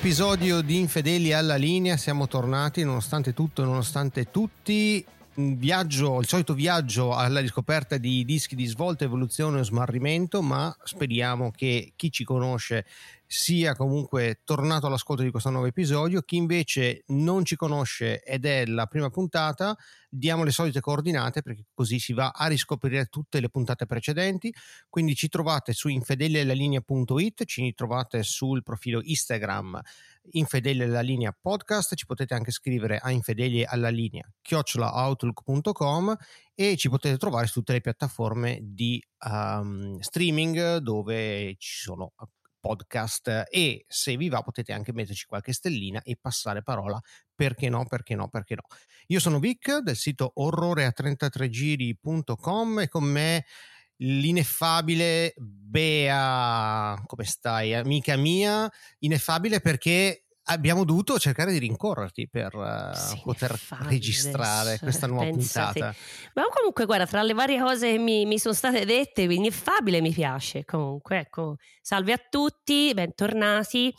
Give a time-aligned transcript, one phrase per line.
[0.00, 5.04] episodio di Infedeli alla linea, siamo tornati nonostante tutto, nonostante tutti.
[5.34, 11.50] Viaggio, il solito viaggio alla riscoperta di dischi di svolta, evoluzione o smarrimento, ma speriamo
[11.50, 12.86] che chi ci conosce
[13.32, 16.22] sia comunque tornato all'ascolto di questo nuovo episodio.
[16.22, 19.76] Chi invece non ci conosce ed è la prima puntata,
[20.08, 24.52] diamo le solite coordinate perché così si va a riscoprire tutte le puntate precedenti.
[24.88, 29.80] Quindi ci trovate su infedelialalinea.it, ci trovate sul profilo Instagram
[30.32, 36.16] Infedeli alla linea podcast, ci potete anche scrivere a infedeli alla linea chiocciolaoutlook.com
[36.52, 42.12] e ci potete trovare su tutte le piattaforme di um, streaming dove ci sono
[42.60, 47.00] podcast e se vi va potete anche metterci qualche stellina e passare parola
[47.34, 48.62] perché no, perché no, perché no.
[49.06, 53.46] Io sono Vic del sito orrorea33giri.com e con me
[54.02, 62.94] l'ineffabile Bea, come stai amica mia, ineffabile perché abbiamo dovuto cercare di rincorrerti per uh,
[62.94, 65.80] sì, poter registrare adesso, questa nuova pensate.
[65.80, 65.96] puntata.
[66.34, 70.12] Ma comunque, guarda, tra le varie cose che mi, mi sono state dette, ineffabile mi
[70.12, 70.64] piace.
[70.64, 73.94] Comunque, ecco, salve a tutti, bentornati.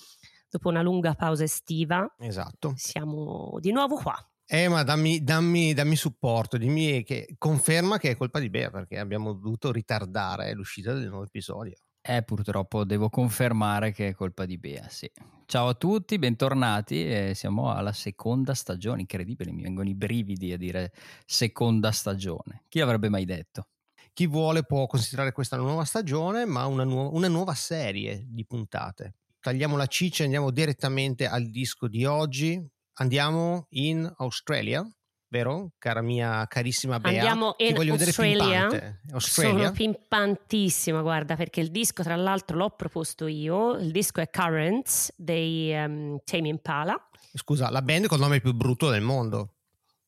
[0.49, 2.73] Dopo una lunga pausa estiva, esatto.
[2.75, 4.15] Siamo di nuovo qua.
[4.45, 8.99] Eh, ma dammi, dammi, dammi, supporto, dimmi che conferma che è colpa di Bea perché
[8.99, 11.77] abbiamo dovuto ritardare l'uscita del nuovo episodio.
[12.03, 15.09] Eh, purtroppo devo confermare che è colpa di Bea, sì.
[15.45, 17.05] Ciao a tutti, bentornati.
[17.05, 20.91] Eh, siamo alla seconda stagione, incredibile, mi vengono i brividi a dire
[21.25, 22.63] seconda stagione.
[22.69, 23.67] Chi avrebbe mai detto?
[24.13, 28.45] Chi vuole può considerare questa una nuova stagione, ma una, nu- una nuova serie di
[28.47, 29.17] puntate.
[29.39, 32.59] Tagliamo la ciccia e andiamo direttamente al disco di oggi.
[32.93, 34.83] Andiamo in Australia
[35.31, 35.71] vero?
[35.77, 37.11] Cara mia carissima Bea.
[37.11, 38.97] Andiamo in Australia.
[39.11, 39.51] Australia.
[39.51, 45.13] Sono pimpantissima, guarda, perché il disco tra l'altro l'ho proposto io, il disco è Currents
[45.15, 47.09] dei um, Tame Impala.
[47.33, 49.53] Scusa, la band col nome più brutto del mondo.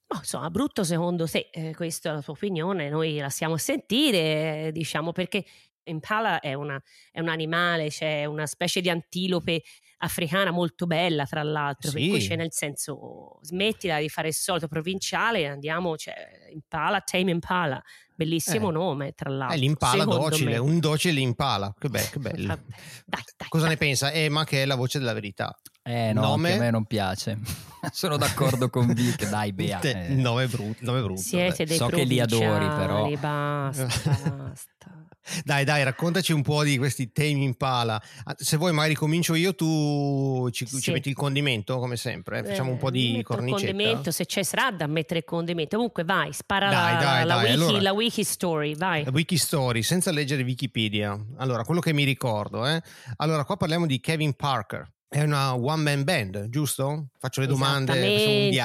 [0.08, 3.58] Oh, insomma, brutto secondo te, eh, questa è la tua opinione, noi la stiamo a
[3.58, 5.46] sentire, diciamo, perché
[5.86, 6.80] Impala è, una,
[7.12, 9.64] è un animale, c'è cioè una specie di antilope
[10.04, 12.00] africana molto bella, tra l'altro, sì.
[12.00, 16.14] per cui c'è nel senso smettila di fare il solito provinciale, andiamo, cioè,
[16.52, 17.82] Impala, Tame Impala,
[18.14, 18.74] bellissimo eh.
[18.74, 19.56] nome, tra l'altro.
[19.56, 20.58] È l'impala docile, me.
[20.58, 22.48] un docile impala, che, be- che bello.
[23.06, 23.74] Dai, dai, Cosa dai.
[23.74, 24.12] ne pensa?
[24.12, 25.58] Eh, ma che è la voce della verità.
[25.86, 26.54] Eh no, nome...
[26.54, 27.38] a me non piace.
[27.92, 29.82] Sono d'accordo con Vic, dai Bea.
[29.82, 30.10] Eh.
[30.10, 31.22] Nome brutto, nome brutto.
[31.22, 33.10] Siete dei so che li adori però.
[33.10, 35.04] Basta, basta.
[35.44, 38.02] Dai, dai, raccontaci un po' di questi temi in pala.
[38.26, 40.82] Ah, se vuoi, magari comincio io, tu ci, sì.
[40.82, 42.40] ci metti il condimento, come sempre.
[42.40, 42.44] Eh?
[42.44, 43.72] Facciamo un po' di Metto cornicetta.
[43.72, 45.78] Il condimento, se c'è sarà da mettere il condimento.
[45.78, 47.44] Comunque, vai, spara dai, la, dai, la, dai.
[47.46, 49.04] Wiki, allora, la, wiki, story, vai.
[49.06, 51.18] La wiki story, senza leggere Wikipedia.
[51.38, 52.82] Allora, quello che mi ricordo, eh.
[53.18, 54.93] Allora, qua parliamo di Kevin Parker.
[55.14, 57.10] È una one man band, giusto?
[57.20, 57.94] Faccio le domande.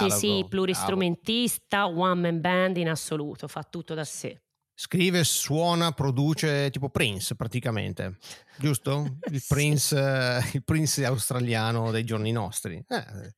[0.09, 4.41] Sì, pluristrumentista, one man band in assoluto, fa tutto da sé.
[4.72, 8.16] Scrive, suona, produce tipo Prince praticamente,
[8.56, 9.19] giusto?
[9.31, 9.47] Il, sì.
[9.47, 12.82] Prince, eh, il Prince australiano dei giorni nostri.
[12.88, 13.34] Eh,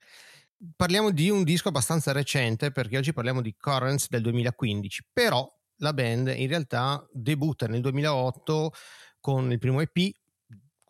[0.76, 5.92] parliamo di un disco abbastanza recente perché oggi parliamo di Currents del 2015, però la
[5.92, 8.72] band in realtà debutta nel 2008
[9.18, 10.12] con il primo EP,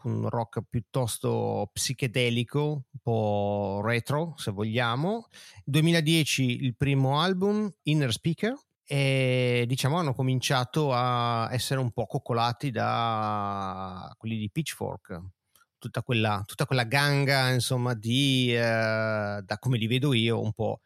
[0.00, 5.28] con un rock piuttosto psichedelico, un po' retro se vogliamo.
[5.66, 12.70] 2010 il primo album, Inner Speaker, e diciamo hanno cominciato a essere un po' coccolati
[12.70, 15.20] da quelli di Pitchfork
[15.76, 18.58] tutta quella, tutta quella ganga insomma di eh,
[19.44, 20.80] da come li vedo io un po'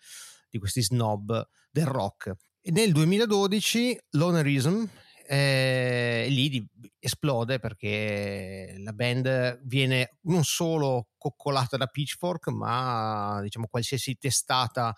[0.50, 4.84] di questi snob del rock e nel 2012 Lonerism
[5.26, 6.66] eh, lì
[6.98, 14.94] esplode perché la band viene non solo coccolata da Pitchfork ma diciamo qualsiasi testata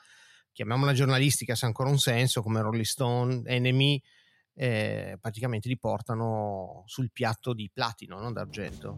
[0.56, 4.02] chiamiamola giornalistica se ha ancora un senso, come Rolling Stone, Enemy,
[4.54, 8.96] eh, praticamente li portano sul piatto di platino, non d'argento.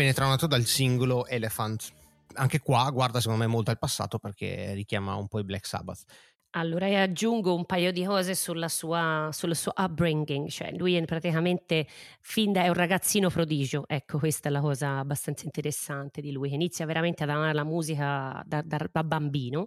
[0.00, 1.92] Viene tramato dal singolo Elephant.
[2.34, 6.04] Anche qua guarda secondo me molto al passato perché richiama un po' i Black Sabbath.
[6.52, 11.86] Allora aggiungo un paio di cose sulla sua, sul suo upbringing, cioè lui è praticamente
[12.20, 16.52] fin da è un ragazzino prodigio, ecco questa è la cosa abbastanza interessante di lui,
[16.52, 19.66] inizia veramente ad amare la musica da, da, da bambino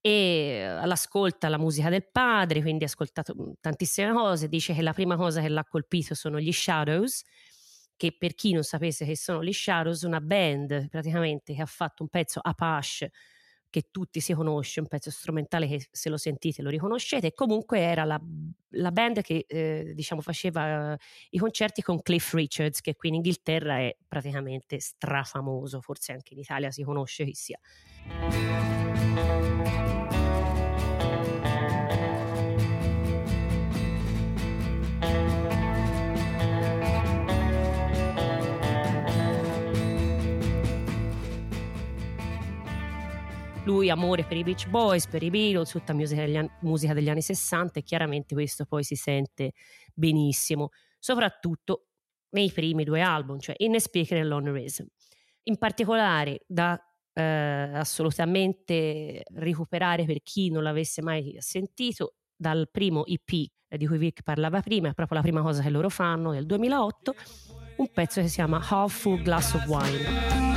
[0.00, 5.16] e all'ascolta la musica del padre, quindi ha ascoltato tantissime cose, dice che la prima
[5.16, 7.22] cosa che l'ha colpito sono gli Shadows,
[7.96, 12.02] che per chi non sapesse che sono gli Shadows, una band praticamente che ha fatto
[12.02, 13.10] un pezzo Apache
[13.72, 17.80] che tutti si conosce, un pezzo strumentale che se lo sentite lo riconoscete, e comunque
[17.80, 18.20] era la,
[18.72, 20.94] la band che eh, diciamo faceva
[21.30, 26.40] i concerti con Cliff Richards, che qui in Inghilterra è praticamente strafamoso, forse anche in
[26.40, 27.58] Italia si conosce chi sia.
[43.64, 47.08] Lui amore per i Beach Boys, per i Beatles, tutta musica degli, anni, musica degli
[47.08, 49.52] anni 60 e chiaramente questo poi si sente
[49.94, 51.86] benissimo, soprattutto
[52.30, 54.84] nei primi due album, cioè In a Speaker e Lonerism.
[55.44, 56.80] In particolare da
[57.12, 64.22] eh, assolutamente recuperare per chi non l'avesse mai sentito dal primo EP di cui Vic
[64.22, 67.14] parlava prima, è proprio la prima cosa che loro fanno nel 2008,
[67.76, 70.51] un pezzo che si chiama Half Full Glass of Wine.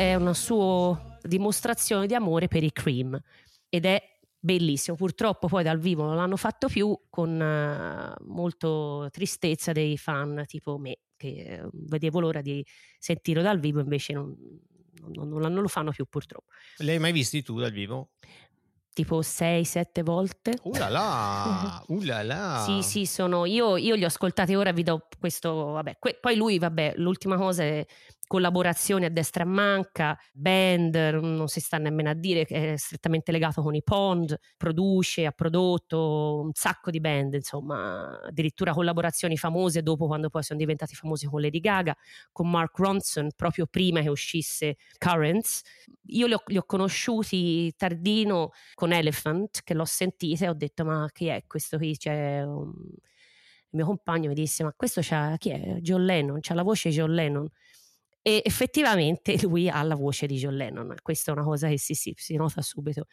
[0.00, 3.20] È una sua dimostrazione di amore per i Cream
[3.68, 4.02] ed è
[4.38, 4.96] bellissimo.
[4.96, 10.78] Purtroppo poi dal vivo non l'hanno fatto più con uh, molto tristezza dei fan tipo
[10.78, 12.64] me che uh, vedevo l'ora di
[12.98, 14.34] sentirlo dal vivo invece non,
[15.12, 16.46] non, non, non, lo fanno più purtroppo.
[16.78, 18.12] Li hai mai visti tu dal vivo?
[18.92, 20.58] tipo 6-7 volte.
[20.62, 22.62] Uh là là, uh là, là.
[22.66, 26.36] sì, sì, sono io, io li ho ascoltati ora, vi do questo, vabbè, que- poi
[26.36, 27.86] lui, vabbè, l'ultima cosa è
[28.30, 33.32] collaborazioni a destra e manca, band, non si sta nemmeno a dire che è strettamente
[33.32, 39.82] legato con i Pond, produce, ha prodotto un sacco di band, insomma, addirittura collaborazioni famose
[39.82, 41.96] dopo quando poi sono diventati famosi con Lady Gaga,
[42.30, 45.62] con Mark Ronson proprio prima che uscisse Currents.
[46.10, 50.84] Io li ho, li ho conosciuti tardino con Elephant, che l'ho sentita e ho detto
[50.84, 51.96] ma chi è questo qui?
[51.96, 52.70] C'è un...
[53.72, 55.78] Il mio compagno mi disse ma questo c'ha, chi è?
[55.80, 57.48] John Lennon, c'ha la voce John Lennon
[58.22, 61.94] e effettivamente lui ha la voce di John Lennon, questa è una cosa che si,
[61.94, 63.06] si, si nota subito.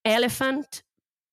[0.00, 0.84] Elephant,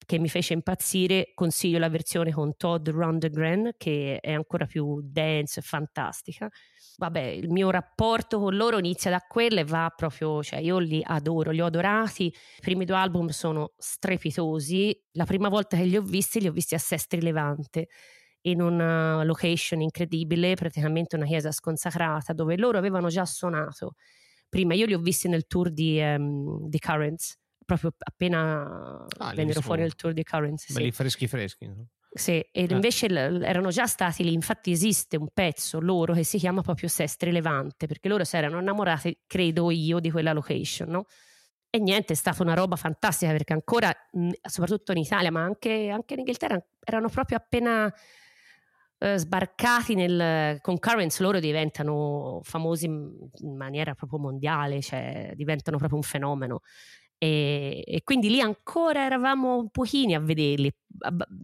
[0.05, 5.61] che mi fece impazzire, consiglio la versione con Todd Rundgren, che è ancora più dance,
[5.61, 6.49] fantastica.
[6.97, 11.01] Vabbè, il mio rapporto con loro inizia da quello e va proprio, cioè io li
[11.03, 12.25] adoro, li ho adorati.
[12.25, 14.99] I primi due album sono strepitosi.
[15.13, 17.87] La prima volta che li ho visti, li ho visti a Sestri Levante
[18.41, 23.95] in una location incredibile, praticamente una chiesa sconsacrata, dove loro avevano già suonato.
[24.47, 29.61] Prima io li ho visti nel tour di, um, di Currents, proprio appena ah, vennero
[29.61, 30.71] fuori il tour di Currents.
[30.71, 30.91] Belli sì.
[30.91, 31.67] freschi freschi.
[31.67, 31.87] No?
[32.11, 32.73] Sì, e ah.
[32.73, 36.89] invece l- erano già stati lì, infatti esiste un pezzo loro che si chiama proprio
[36.89, 41.05] Sestri Levante, perché loro si erano innamorati, credo io, di quella location, no?
[41.69, 43.95] E niente, è stata una roba fantastica perché ancora,
[44.41, 47.93] soprattutto in Italia, ma anche, anche in Inghilterra, erano proprio appena
[48.99, 55.97] eh, sbarcati nel, con Currents loro diventano famosi in maniera proprio mondiale, cioè diventano proprio
[55.97, 56.59] un fenomeno.
[57.17, 60.71] E, e, quindi lì ancora eravamo pochini a vederli,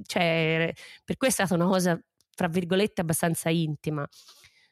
[0.05, 1.99] cioè, per questo è stata una cosa,
[2.33, 4.07] tra virgolette, abbastanza intima.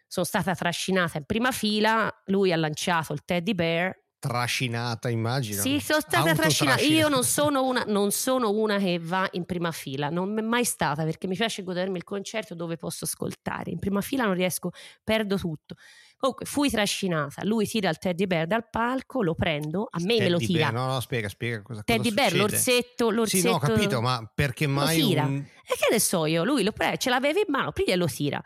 [0.08, 5.62] Sono stata trascinata in prima fila, lui ha lanciato il teddy bear trascinata, immagino.
[5.62, 6.82] Sì, sono stata trascinata.
[6.82, 10.64] Io non sono, una, non sono, una, che va in prima fila, non è mai
[10.64, 13.72] stata perché mi piace godermi il concerto dove posso ascoltare.
[13.72, 14.72] In prima fila non riesco,
[15.04, 15.76] perdo tutto.
[16.18, 20.20] Comunque fui trascinata, lui tira il teddy bear dal palco, lo prendo, a me teddy
[20.22, 20.72] me lo tira.
[20.72, 22.50] Bear, no, no, spiega, spiega cosa Teddy cosa bear, succede.
[22.50, 23.42] l'orsetto, l'orsetto.
[23.42, 25.24] Sì, no, ho capito, ma perché mai lo tira.
[25.26, 25.36] Un...
[25.36, 28.08] E che ne so io, lui lo prende, ce l'aveva in mano, prima e lo
[28.08, 28.42] tira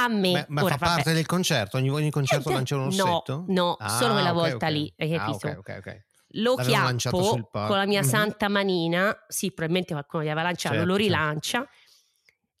[0.00, 0.32] a me.
[0.32, 1.76] Ma, ma ora, fa parte del concerto?
[1.76, 3.44] Ogni, ogni concerto eh, lancia un orsetto?
[3.48, 4.72] No, no ah, solo quella okay, volta okay.
[4.72, 5.46] lì, hai capito?
[5.46, 8.08] Ah, okay, okay, Lo chiappo con la mia mm-hmm.
[8.08, 11.08] santa manina, sì, probabilmente qualcuno gli aveva lanciato, certo, lo certo.
[11.08, 11.58] rilancia.
[11.58, 11.76] Certo.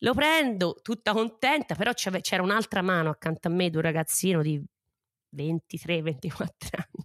[0.02, 4.62] Lo prendo tutta contenta, però c'era un'altra mano accanto a me di un ragazzino di
[5.34, 6.97] 23-24 anni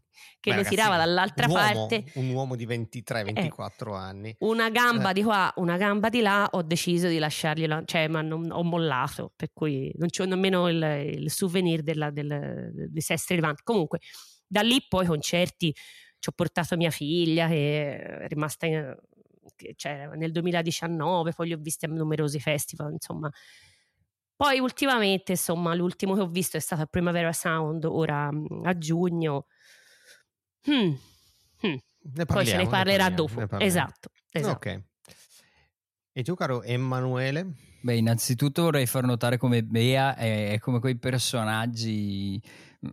[0.44, 2.04] che Beh, lo ragazzi, tirava dall'altra un uomo, parte.
[2.16, 4.36] Un uomo di 23-24 eh, anni.
[4.40, 5.14] Una gamba eh.
[5.14, 9.32] di qua, una gamba di là, ho deciso di lasciarglielo, cioè, ma non, ho mollato,
[9.34, 10.84] per cui non c'ho nemmeno il,
[11.22, 13.62] il souvenir della, del, di Sestri Levante.
[13.64, 14.00] Comunque,
[14.46, 15.74] da lì poi concerti,
[16.20, 18.94] ci ho portato mia figlia che è rimasta in,
[19.78, 23.32] cioè, nel 2019, poi li ho visti a numerosi festival, insomma.
[24.36, 28.30] Poi ultimamente, insomma, l'ultimo che ho visto è stato il Primavera Sound, ora
[28.64, 29.46] a giugno,
[30.66, 30.94] Hmm.
[31.62, 31.78] Hmm.
[32.16, 33.40] Ne Poi se ne parlerà ne dopo.
[33.40, 34.70] Ne esatto, esatto.
[34.70, 34.82] Ok.
[36.14, 37.54] E tu, caro Emanuele?
[37.82, 42.42] Beh, innanzitutto vorrei far notare come Bea è come quei personaggi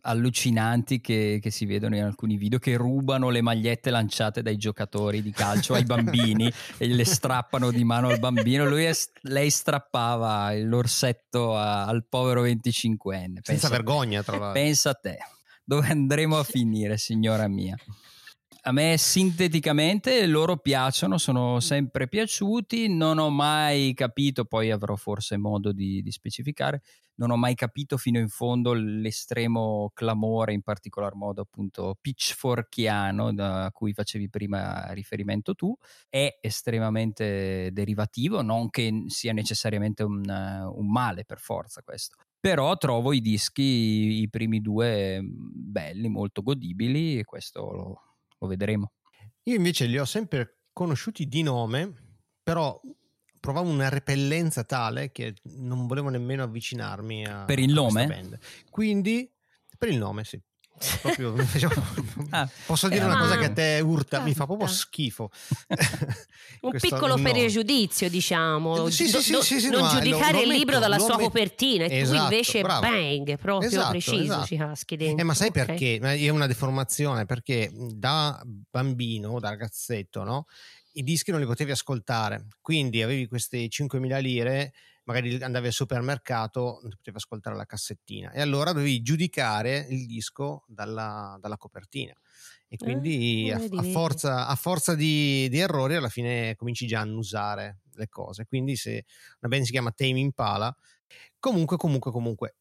[0.03, 5.23] allucinanti che, che, si vedono in alcuni video che rubano le magliette lanciate dai giocatori
[5.23, 8.65] di calcio ai bambini e le strappano di mano al bambino.
[8.75, 13.39] È, lei strappava l'orsetto a, al povero 25enne.
[13.43, 14.61] Senza vergogna, tra l'altro.
[14.61, 15.19] Pensa a te,
[15.71, 17.77] dove andremo a finire, signora mia?
[18.63, 25.37] A me sinteticamente loro piacciono, sono sempre piaciuti, non ho mai capito, poi avrò forse
[25.37, 26.83] modo di, di specificare,
[27.21, 33.71] non ho mai capito fino in fondo l'estremo clamore, in particolar modo appunto pitchforkiano a
[33.71, 35.73] cui facevi prima riferimento tu,
[36.09, 42.17] è estremamente derivativo, non che sia necessariamente un, un male per forza questo.
[42.41, 48.01] Però trovo i dischi, i primi due, belli, molto godibili e questo lo,
[48.39, 48.93] lo vedremo.
[49.45, 51.93] Io invece li ho sempre conosciuti di nome,
[52.43, 52.81] però
[53.39, 58.39] provavo una repellenza tale che non volevo nemmeno avvicinarmi a Per il nome?
[58.71, 59.31] Quindi,
[59.77, 60.41] per il nome, sì.
[61.03, 61.35] Proprio,
[62.31, 65.31] ah, posso dire una cosa che a te urta, mi fa proprio schifo.
[66.63, 67.23] Un piccolo no.
[67.23, 68.89] pregiudizio, diciamo.
[68.89, 71.29] Sì, sì, sì, sì, sì non no, giudicare lo, lo il libro dalla sua metto.
[71.29, 72.81] copertina, e esatto, tu invece bravo.
[72.81, 74.47] bang, proprio esatto, preciso esatto.
[74.47, 75.21] ci caschi dentro.
[75.21, 75.67] Eh, ma sai okay.
[75.67, 75.99] perché?
[75.99, 80.47] È una deformazione, perché da bambino, da ragazzetto, no?
[80.95, 84.73] i dischi non li potevi ascoltare, quindi avevi queste 5.000 lire,
[85.11, 88.31] magari andavi al supermercato, non ti potevi ascoltare la cassettina.
[88.31, 92.15] E allora dovevi giudicare il disco dalla, dalla copertina.
[92.69, 96.99] E quindi eh, a, a, forza, a, forza, di, di, errori alla fine cominci già
[96.99, 99.05] a annusare le cose, quindi se
[99.41, 100.75] una band si chiama Tame Impala,
[101.41, 102.55] comunque comunque comunque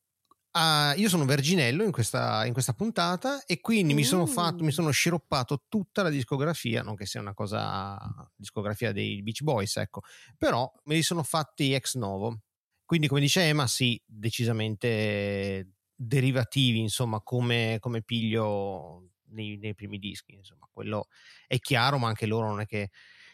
[0.59, 3.95] Uh, io sono verginello in questa, in questa puntata e quindi mm.
[3.95, 4.73] mi sono fatto, mi mm.
[4.73, 7.97] sono sciroppato tutta la discografia, non che sia una cosa
[8.35, 10.01] discografia dei Beach Boys, ecco,
[10.37, 12.41] però me li sono fatti ex novo.
[12.83, 20.33] Quindi, come dice Emma, sì, decisamente derivativi, insomma, come, come piglio nei, nei, primi dischi,
[20.33, 21.07] insomma, quello
[21.47, 22.89] è chiaro, ma anche loro non è che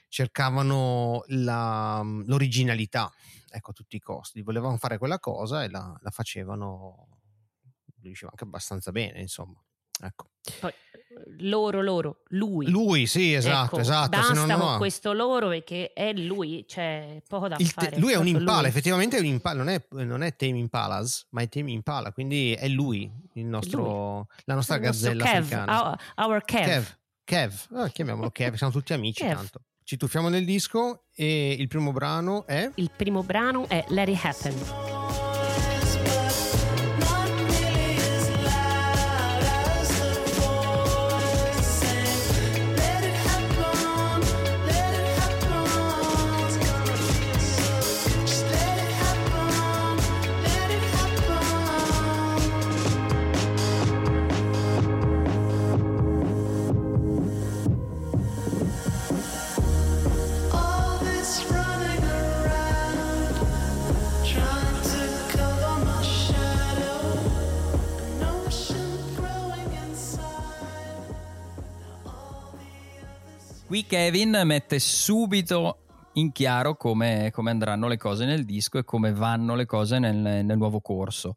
[0.10, 3.12] cercavano la, l'originalità
[3.50, 4.42] ecco, a tutti i costi.
[4.42, 7.15] Volevano fare quella cosa e la, la facevano,
[8.10, 9.62] diceva anche abbastanza bene, insomma.
[10.02, 10.32] Ecco.
[10.60, 10.72] Poi,
[11.40, 12.70] loro, loro, lui.
[12.70, 14.10] Lui, sì, esatto, ecco, esatto.
[14.10, 14.78] Basta con no.
[14.78, 17.92] questo loro perché è lui, c'è poco da Il fare.
[17.92, 18.70] Te, lui è un impala, lui.
[18.70, 22.54] effettivamente è un impala, non è, non è Tame Impalas, ma è Tame Impala, quindi
[22.54, 24.26] è lui, il nostro, lui.
[24.46, 25.82] la nostra il gazzella Kev, africana.
[25.82, 26.66] Our, our Kev.
[26.66, 26.98] Kev.
[27.24, 27.66] Kev.
[27.72, 29.36] Oh, chiamiamolo Kev, siamo tutti amici Kev.
[29.36, 29.62] tanto.
[29.84, 32.70] Ci tuffiamo nel disco e il primo brano è?
[32.76, 34.95] Il primo brano è Let It Happen.
[73.96, 79.56] Kevin mette subito in chiaro come, come, andranno le cose nel disco e come vanno
[79.56, 81.36] le cose nel, nel nuovo corso.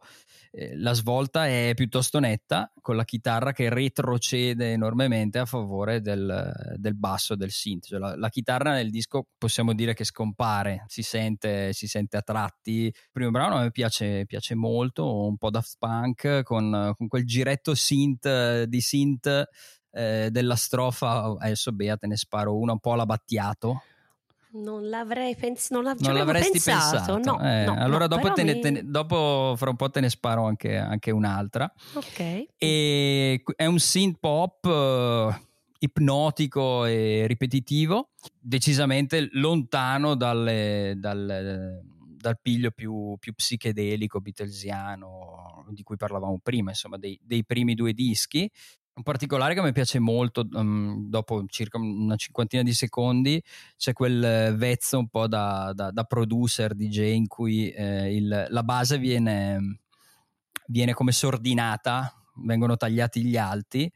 [0.50, 6.52] Eh, la svolta è piuttosto netta, con la chitarra che retrocede enormemente a favore del,
[6.74, 7.86] del basso del synth.
[7.86, 12.22] Cioè la, la, chitarra nel disco possiamo dire che scompare, si sente, si sente a
[12.22, 12.86] tratti.
[12.86, 17.24] Il primo brano a me piace, piace molto, un po' Daft Punk con, con quel
[17.24, 19.46] giretto synth di synth
[19.92, 23.82] eh, della strofa, adesso Bea te ne sparo una un po' alla Battiato.
[24.50, 27.36] Non l'avrei pens- non, non l'avresti pensato, pensato.
[27.36, 28.58] No, eh, no, allora no, dopo, te mi...
[28.60, 31.70] te ne, dopo, fra un po' te ne sparo anche, anche un'altra.
[31.94, 32.46] Ok.
[32.56, 35.30] E è un synth pop uh,
[35.80, 41.82] ipnotico e ripetitivo, decisamente lontano dalle, dalle,
[42.18, 47.92] dal piglio più, più, psichedelico, beatlesiano di cui parlavamo prima, insomma, dei, dei primi due
[47.92, 48.50] dischi.
[48.98, 53.40] Un particolare che mi piace molto, um, dopo circa una cinquantina di secondi,
[53.76, 58.62] c'è quel vezzo un po' da, da, da producer DJ in cui eh, il, la
[58.64, 59.82] base viene,
[60.66, 62.12] viene come sordinata,
[62.44, 63.88] vengono tagliati gli alti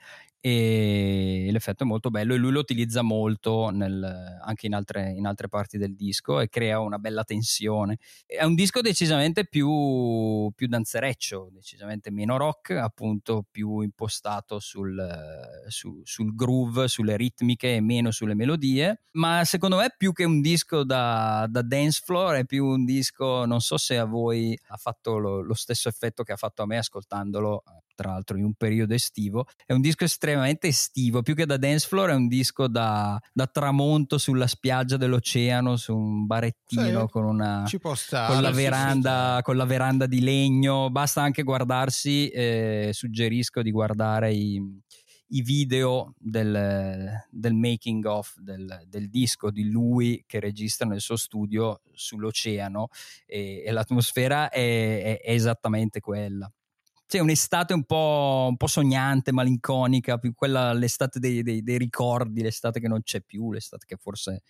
[0.44, 5.25] e l'effetto è molto bello e lui lo utilizza molto nel, anche in altre, in
[5.25, 7.99] altre, parti del disco e crea una bella tensione.
[8.26, 15.00] È un disco decisamente più, più danzereccio, decisamente meno rock, appunto più impostato sul,
[15.68, 20.40] su, sul groove, sulle ritmiche e meno sulle melodie, ma secondo me più che un
[20.40, 24.76] disco da, da dance floor è più un disco, non so se a voi ha
[24.76, 27.62] fatto lo, lo stesso effetto che ha fatto a me ascoltandolo
[27.94, 29.46] tra l'altro in un periodo estivo.
[29.64, 33.46] È un disco estremamente estivo, più che da dance floor è un disco da, da
[33.46, 39.56] tramonto sulla spiaggia dell'oceano, su un barettino sì, con, una, stare, con, la veranda, con
[39.56, 40.90] la veranda di legno.
[40.90, 44.61] Basta anche guardarsi, eh, suggerisco di guardare i,
[45.32, 51.16] i video del, del making of del, del, disco di lui che registra nel suo
[51.16, 52.88] studio sull'oceano
[53.26, 56.50] e, e l'atmosfera è, è, è esattamente quella
[57.12, 62.40] c'è un'estate un po', un po', sognante, malinconica, più quella l'estate dei, dei, dei, ricordi,
[62.40, 64.45] l'estate che non c'è più, l'estate che forse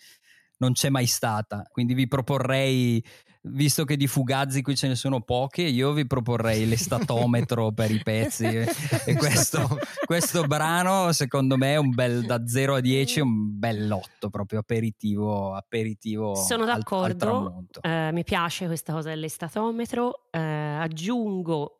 [0.58, 1.66] non c'è mai stata.
[1.68, 3.04] Quindi vi proporrei,
[3.48, 8.00] visto che di fugazzi qui ce ne sono poche, io vi proporrei l'estatometro per i
[8.00, 8.46] pezzi.
[9.04, 9.66] E questo,
[10.06, 14.60] questo, brano, secondo me, è un bel da 0 a 10, un bel 8, proprio
[14.60, 15.52] aperitivo.
[15.52, 20.28] aperitivo Sono d'accordo, al, al eh, mi piace questa cosa dell'estatometro.
[20.30, 21.78] Eh, aggiungo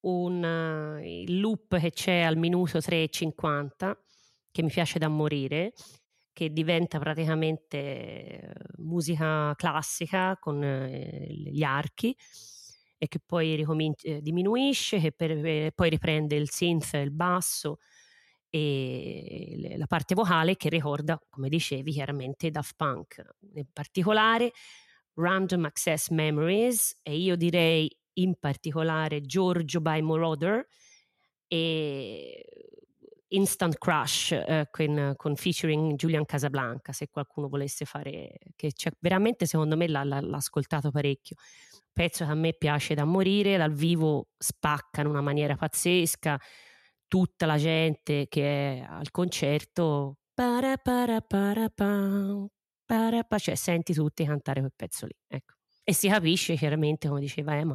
[0.00, 3.96] un il loop che c'è al minuto 3,50
[4.50, 5.72] che mi piace da morire
[6.32, 12.16] che diventa praticamente musica classica con gli archi
[12.96, 17.78] e che poi ricomin- eh, diminuisce, che per, eh, poi riprende il synth, il basso
[18.50, 23.22] e la parte vocale che ricorda, come dicevi, chiaramente Daft Punk,
[23.54, 24.52] in particolare
[25.14, 30.66] Random Access Memories e io direi in particolare Giorgio by Moroder
[31.46, 32.44] e
[33.28, 39.46] Instant Crush eh, con, con, featuring Julian Casablanca se qualcuno volesse fare che c'è, veramente
[39.46, 41.36] secondo me l'ha, l'ha, l'ha, ascoltato parecchio.
[41.92, 46.38] Pezzo che a me piace da morire dal vivo spacca in una maniera pazzesca
[47.06, 52.46] tutta la gente che è al concerto para para para pa,
[52.84, 55.54] para pa, cioè senti tutti cantare quel pezzo lì ecco.
[55.88, 57.74] E si capisce chiaramente, come diceva Emma,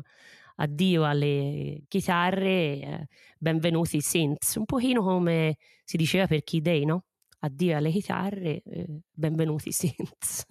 [0.56, 6.86] addio alle chitarre, eh, benvenuti i synths, un pochino come si diceva per Key Day,
[6.86, 7.06] no?
[7.40, 10.46] Addio alle chitarre, eh, benvenuti i synths.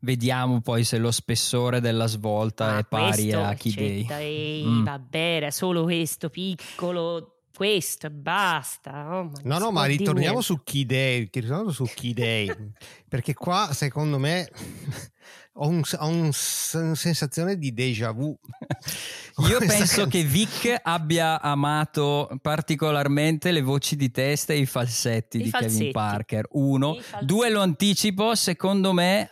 [0.00, 4.64] Vediamo poi se lo spessore della svolta ah, è pari a Key Day.
[4.64, 4.84] Mm.
[4.84, 9.16] Vabbè, era solo questo piccolo questo e basta.
[9.16, 12.54] Oh, no, no, ma ritorniamo su Key Day, ritorniamo su Key Day,
[13.08, 14.46] perché qua secondo me
[15.56, 16.30] ho, un, ho un,
[16.72, 18.38] una sensazione di déjà vu.
[19.48, 20.10] Io penso can...
[20.10, 25.76] che Vic abbia amato particolarmente le voci di testa e i falsetti I di falsetti.
[25.76, 26.46] Kevin Parker.
[26.50, 29.30] Uno, due lo anticipo, secondo me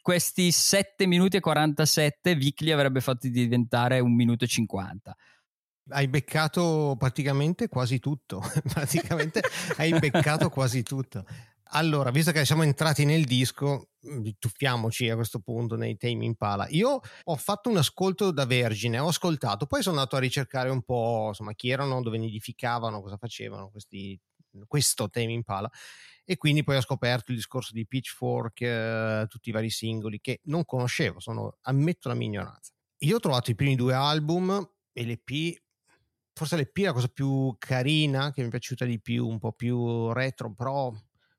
[0.00, 5.14] questi 7 minuti e 47 Vic li avrebbe fatti diventare 1 minuto e 50
[5.90, 8.40] hai beccato praticamente quasi tutto.
[8.72, 9.42] praticamente
[9.76, 11.24] hai beccato quasi tutto.
[11.72, 16.66] Allora, visto che siamo entrati nel disco, mm, tuffiamoci a questo punto nei Tame Impala.
[16.70, 20.82] Io ho fatto un ascolto da vergine, ho ascoltato, poi sono andato a ricercare un
[20.82, 24.18] po' insomma chi erano, dove nidificavano, cosa facevano questi,
[24.66, 25.70] questo Tame Impala
[26.24, 30.40] e quindi poi ho scoperto il discorso di Pitchfork, eh, tutti i vari singoli che
[30.44, 32.72] non conoscevo, sono, ammetto la mia ignoranza.
[32.98, 35.60] Io ho trovato i primi due album l'EP
[36.40, 39.52] forse l'EP è la cosa più carina che mi è piaciuta di più, un po'
[39.52, 40.90] più retro, però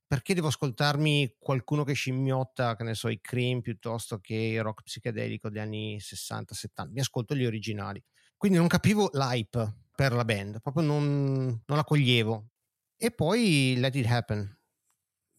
[0.05, 4.83] perché devo ascoltarmi qualcuno che scimmiotta, che ne so, i Cream piuttosto che il rock
[4.83, 6.91] psichedelico degli anni 60-70?
[6.91, 7.99] Mi ascolto gli originali.
[8.37, 12.49] Quindi non capivo l'hype per la band, proprio non, non la coglievo.
[12.95, 14.59] E poi Let It Happen.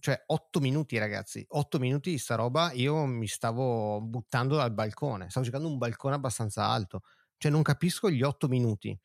[0.00, 5.30] Cioè, otto minuti, ragazzi, otto minuti di sta roba, io mi stavo buttando dal balcone,
[5.30, 7.02] stavo cercando un balcone abbastanza alto.
[7.36, 8.98] Cioè, non capisco gli otto minuti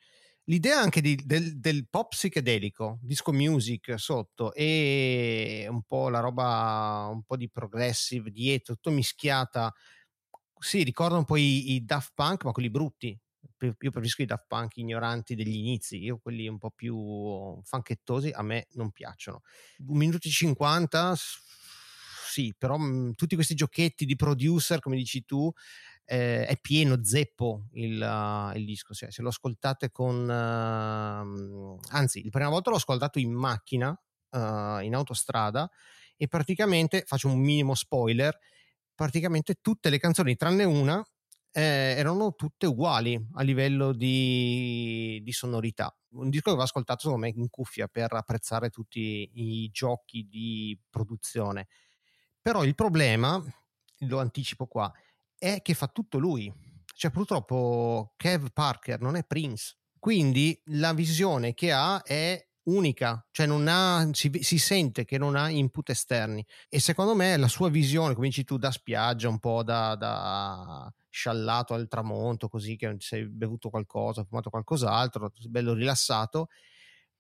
[0.48, 7.10] l'idea anche di, del, del, pop psichedelico, disco music sotto e un po' la roba,
[7.12, 9.74] un po' di progressive dietro, tutto mischiata.
[10.60, 13.18] Sì, ricorda un po' i, i Daft Punk, ma quelli brutti.
[13.60, 18.42] Io preferisco i Daft Punk ignoranti degli inizi, io quelli un po' più fanchettosi a
[18.44, 19.42] me non piacciono.
[19.88, 21.16] Un minuto e 50,
[22.28, 25.52] sì, però mh, tutti questi giochetti di producer, come dici tu,
[26.10, 28.94] eh, è pieno zeppo il, uh, il disco.
[28.94, 30.24] Se, se, lo ascoltate con.
[30.24, 35.70] Uh, anzi, la prima volta l'ho ascoltato in macchina, uh, in autostrada,
[36.16, 38.38] e praticamente faccio un minimo spoiler.
[38.96, 41.06] Praticamente tutte le canzoni, tranne una,
[41.52, 45.96] eh, erano tutte uguali a livello di, di, sonorità.
[46.14, 50.80] Un disco che va ascoltato secondo me in cuffia per apprezzare tutti i giochi di
[50.90, 51.68] produzione.
[52.42, 53.44] Però il problema,
[54.00, 54.92] lo anticipo qua,
[55.38, 56.52] è che fa tutto lui.
[56.94, 63.46] Cioè purtroppo Kev Parker non è Prince, quindi la visione che ha è unica, cioè
[63.46, 66.46] non ha, si, si, sente che non ha input esterni.
[66.70, 70.92] E secondo me la sua visione, come dici tu, da spiaggia, un po' da, da
[71.10, 76.50] sciallato al tramonto, così che sei bevuto qualcosa, fumato qualcos'altro, bello rilassato,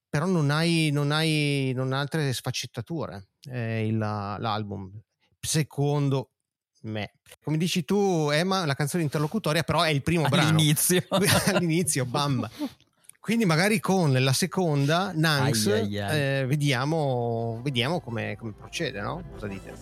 [0.10, 4.92] però non hai, non hai, non ha altre sfaccettature eh, il, l'album,
[5.40, 6.32] secondo
[6.88, 7.12] me.
[7.44, 10.50] Come dici tu, Emma, la canzone interlocutoria, però è il primo brano.
[10.50, 11.04] All'inizio.
[11.54, 12.50] All'inizio, bam.
[13.20, 16.20] Quindi magari con la seconda, Nanks, ai, ai, ai.
[16.20, 19.22] Eh, vediamo, vediamo come, come procede, no?
[19.34, 19.74] Cosa dite?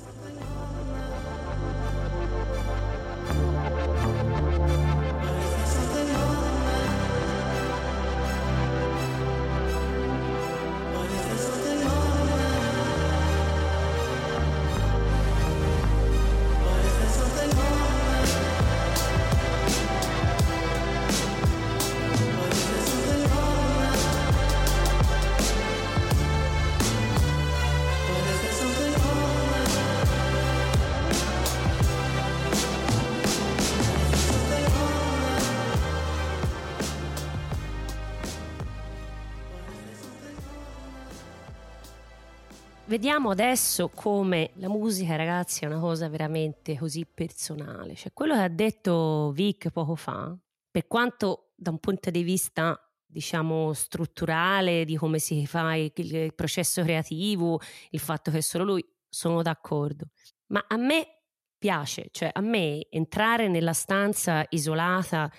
[42.95, 47.93] Vediamo adesso come la musica, ragazzi, è una cosa veramente così personale.
[47.93, 50.33] Cioè, quello che ha detto Vic poco fa,
[50.71, 56.33] per quanto da un punto di vista diciamo strutturale di come si fa il, il
[56.33, 60.05] processo creativo, il fatto che è solo lui, sono d'accordo.
[60.47, 61.23] Ma a me
[61.57, 65.29] piace, cioè a me entrare nella stanza isolata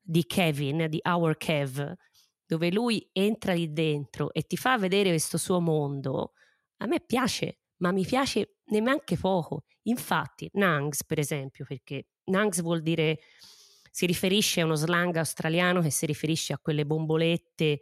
[0.00, 1.94] di Kevin, di Our Kev,
[2.46, 6.34] dove lui entra lì dentro e ti fa vedere questo suo mondo,
[6.82, 9.64] a me piace, ma mi piace neanche poco.
[9.82, 13.18] Infatti, Nangs, per esempio, perché Nangs vuol dire,
[13.90, 17.80] si riferisce a uno slang australiano che si riferisce a quelle bombolette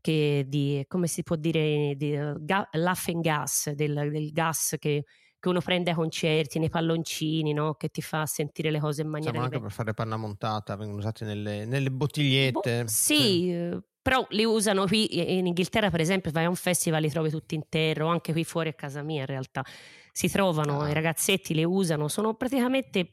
[0.00, 5.04] che di, come si può dire, di uh, ga, laughing gas, del, del gas che,
[5.38, 7.74] che, uno prende ai concerti, nei palloncini, no?
[7.74, 10.98] che ti fa sentire le cose in maniera Siamo anche per fare panna montata, vengono
[10.98, 12.82] usati nelle, nelle bottigliette.
[12.82, 13.90] Bo- sì, sì.
[14.02, 17.30] Eh, però li usano qui in Inghilterra per esempio vai a un festival li trovi
[17.30, 19.64] tutti intero anche qui fuori a casa mia in realtà
[20.10, 20.90] si trovano ah.
[20.90, 23.12] i ragazzetti le usano sono praticamente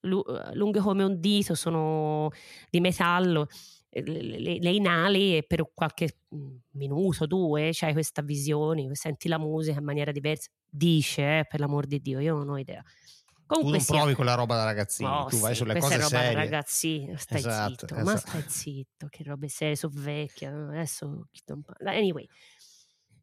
[0.00, 2.30] lunghe come un dito sono
[2.70, 3.48] di metallo
[3.90, 9.38] eh, le, le, inali e per qualche mm, minuto, due, c'hai questa visione, senti la
[9.38, 10.48] musica in maniera diversa.
[10.64, 12.82] Dice, eh, per l'amor di Dio, io non ho idea.
[13.50, 16.34] Comunque tu non provi quella roba da ragazzino, oh, tu vai sulle cose roba serie.
[16.34, 18.04] da ragazzino, stai esatto, zitto, esatto.
[18.04, 21.28] ma stai zitto, che robe serie, sono vecchia, adesso...
[21.84, 22.28] Anyway,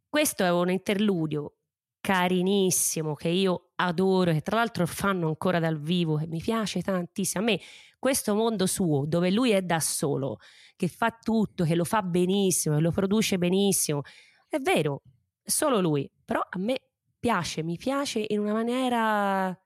[0.10, 1.54] questo è un interludio
[2.02, 7.42] carinissimo che io adoro, che tra l'altro fanno ancora dal vivo, che mi piace tantissimo.
[7.42, 7.62] A me
[7.98, 10.40] questo mondo suo, dove lui è da solo,
[10.76, 14.02] che fa tutto, che lo fa benissimo, che lo produce benissimo,
[14.50, 15.04] è vero,
[15.42, 16.82] è solo lui, però a me
[17.18, 19.58] piace, mi piace in una maniera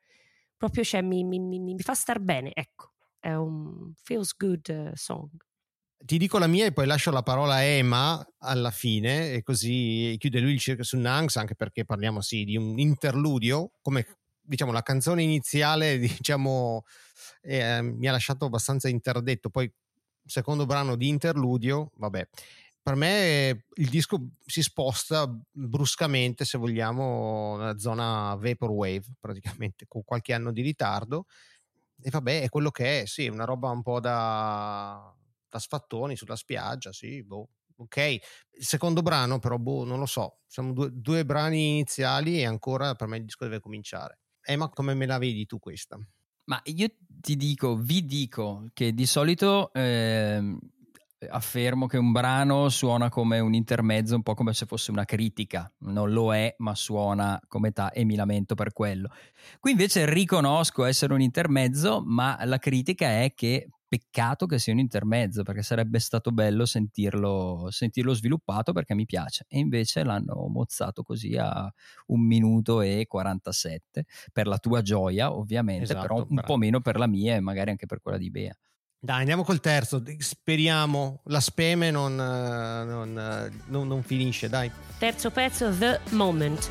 [0.62, 4.91] proprio cioè, mi, mi, mi, mi, fa star bene, ecco, è un feels good uh,
[4.93, 5.30] song.
[5.97, 10.15] Ti dico la mia e poi lascio la parola a Emma alla fine e così
[10.19, 14.06] chiude lui il circo su Nangs anche perché parliamo sì di un interludio come
[14.39, 16.84] diciamo la canzone iniziale diciamo
[17.41, 19.71] eh, mi ha lasciato abbastanza interdetto poi
[20.26, 22.28] secondo brano di interludio vabbè
[22.82, 30.34] per me il disco si sposta bruscamente, se vogliamo, nella zona vaporwave, praticamente con qualche
[30.34, 31.26] anno di ritardo.
[32.02, 35.13] E vabbè, è quello che è, sì, una roba un po' da,
[35.48, 37.50] da sfattoni sulla spiaggia, sì, boh.
[37.82, 42.46] Ok, il secondo brano però, boh, non lo so, siamo due, due brani iniziali e
[42.46, 44.20] ancora per me il disco deve cominciare.
[44.41, 45.98] Emma, come me la vedi tu questa?
[46.46, 50.58] Ma io ti dico, vi dico che di solito eh,
[51.29, 55.71] affermo che un brano suona come un intermezzo, un po' come se fosse una critica.
[55.79, 59.10] Non lo è, ma suona come ta e mi lamento per quello.
[59.60, 64.79] Qui invece riconosco essere un intermezzo, ma la critica è che peccato che sia un
[64.79, 69.45] intermezzo, perché sarebbe stato bello sentirlo, sentirlo sviluppato perché mi piace.
[69.49, 71.69] E invece l'hanno mozzato così a
[72.07, 76.47] un minuto e 47 per la tua gioia, ovviamente, esatto, però un bravo.
[76.47, 78.57] po' meno per la mia e magari anche per quella di Bea.
[79.04, 80.04] Dai, andiamo col terzo.
[80.20, 84.70] Speriamo la speme non, non, non, non finisce, dai.
[85.00, 86.70] Terzo pezzo, The Moment.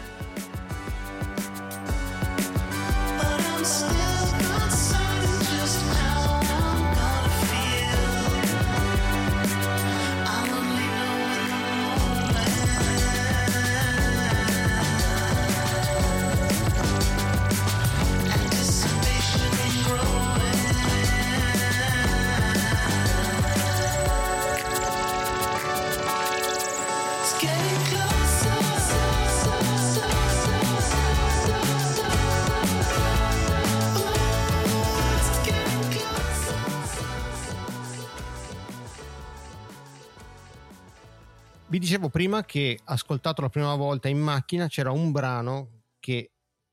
[42.10, 46.32] Prima che ascoltato la prima volta in macchina c'era un brano che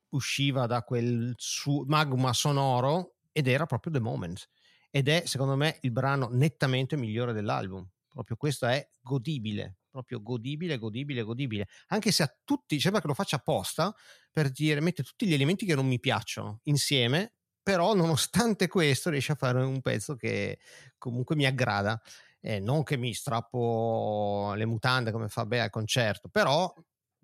[0.09, 4.49] usciva da quel su- magma sonoro ed era proprio The Moment
[4.89, 7.87] ed è secondo me il brano nettamente migliore dell'album.
[8.07, 11.67] Proprio questo è godibile, proprio godibile, godibile, godibile.
[11.87, 13.93] Anche se a tutti sembra che lo faccia apposta
[14.31, 19.33] per dire mette tutti gli elementi che non mi piacciono insieme, però nonostante questo riesce
[19.33, 20.57] a fare un pezzo che
[20.97, 22.01] comunque mi aggrada.
[22.39, 26.71] Eh, non che mi strappo le mutande come fa Bea al concerto, però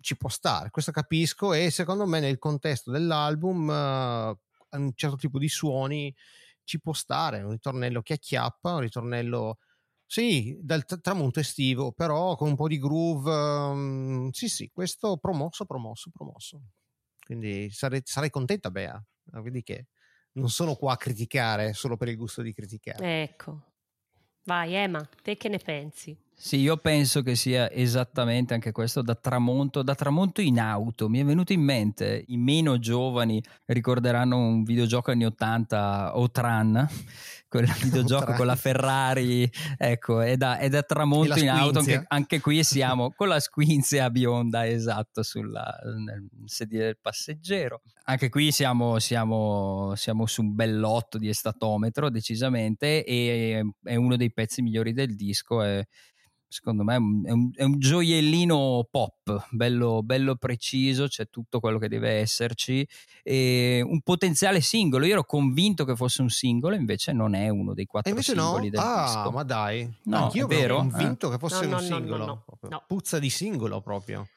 [0.00, 5.38] ci può stare, questo capisco e secondo me nel contesto dell'album uh, un certo tipo
[5.38, 6.14] di suoni
[6.62, 9.58] ci può stare, un ritornello che acchiappa, un ritornello
[10.06, 15.16] sì, dal t- tramonto estivo, però con un po' di groove, um, sì sì, questo
[15.16, 16.60] promosso, promosso, promosso.
[17.24, 19.02] Quindi sarei, sarei contenta Bea,
[19.42, 19.86] vedi che
[20.32, 23.22] non sono qua a criticare solo per il gusto di criticare.
[23.22, 23.73] Ecco,
[24.44, 26.16] vai Emma, te che ne pensi?
[26.36, 31.08] Sì, io penso che sia esattamente anche questo da tramonto, da tramonto in auto.
[31.08, 36.88] Mi è venuto in mente, i meno giovani ricorderanno un videogioco anni 80, Otran,
[37.48, 42.40] quel videogioco con la Ferrari, ecco, è da, è da tramonto in auto, anche, anche,
[42.40, 47.82] qui siamo con la squinzia bionda, esatto, sulla, nel sedile del passeggero.
[48.06, 54.32] Anche qui siamo, siamo, siamo su un bell'otto di estatometro, decisamente, e è uno dei
[54.32, 55.62] pezzi migliori del disco.
[55.62, 55.86] È,
[56.54, 61.88] secondo me è un, è un, gioiellino pop, bello, bello, preciso, c'è tutto quello che
[61.88, 62.86] deve esserci,
[63.24, 65.04] e un potenziale singolo.
[65.04, 68.70] Io ero convinto che fosse un singolo, invece non è uno dei quattro singoli no?
[68.70, 69.30] del ah, disco.
[69.32, 70.48] ma dai, no, vero?
[70.48, 71.30] ero convinto eh.
[71.32, 72.44] che fosse no, un singolo.
[72.86, 74.28] Puzza di singolo proprio.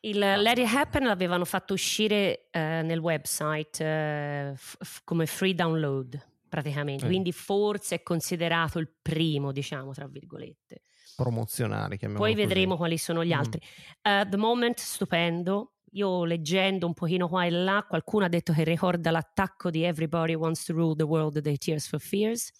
[0.00, 6.20] Il Let It Happen l'avevano fatto uscire uh, nel website uh, f- come free download
[6.48, 7.08] praticamente, eh.
[7.08, 10.82] quindi forse è considerato il primo, diciamo, tra virgolette
[11.22, 11.98] promozionali.
[11.98, 12.78] Poi vedremo così.
[12.78, 13.60] quali sono gli altri.
[14.08, 14.20] Mm.
[14.20, 15.72] Uh, The Moment, stupendo.
[15.94, 20.34] Io leggendo un pochino qua e là, qualcuno ha detto che ricorda l'attacco di Everybody
[20.34, 22.50] Wants to Rule the World dei Tears for Fears.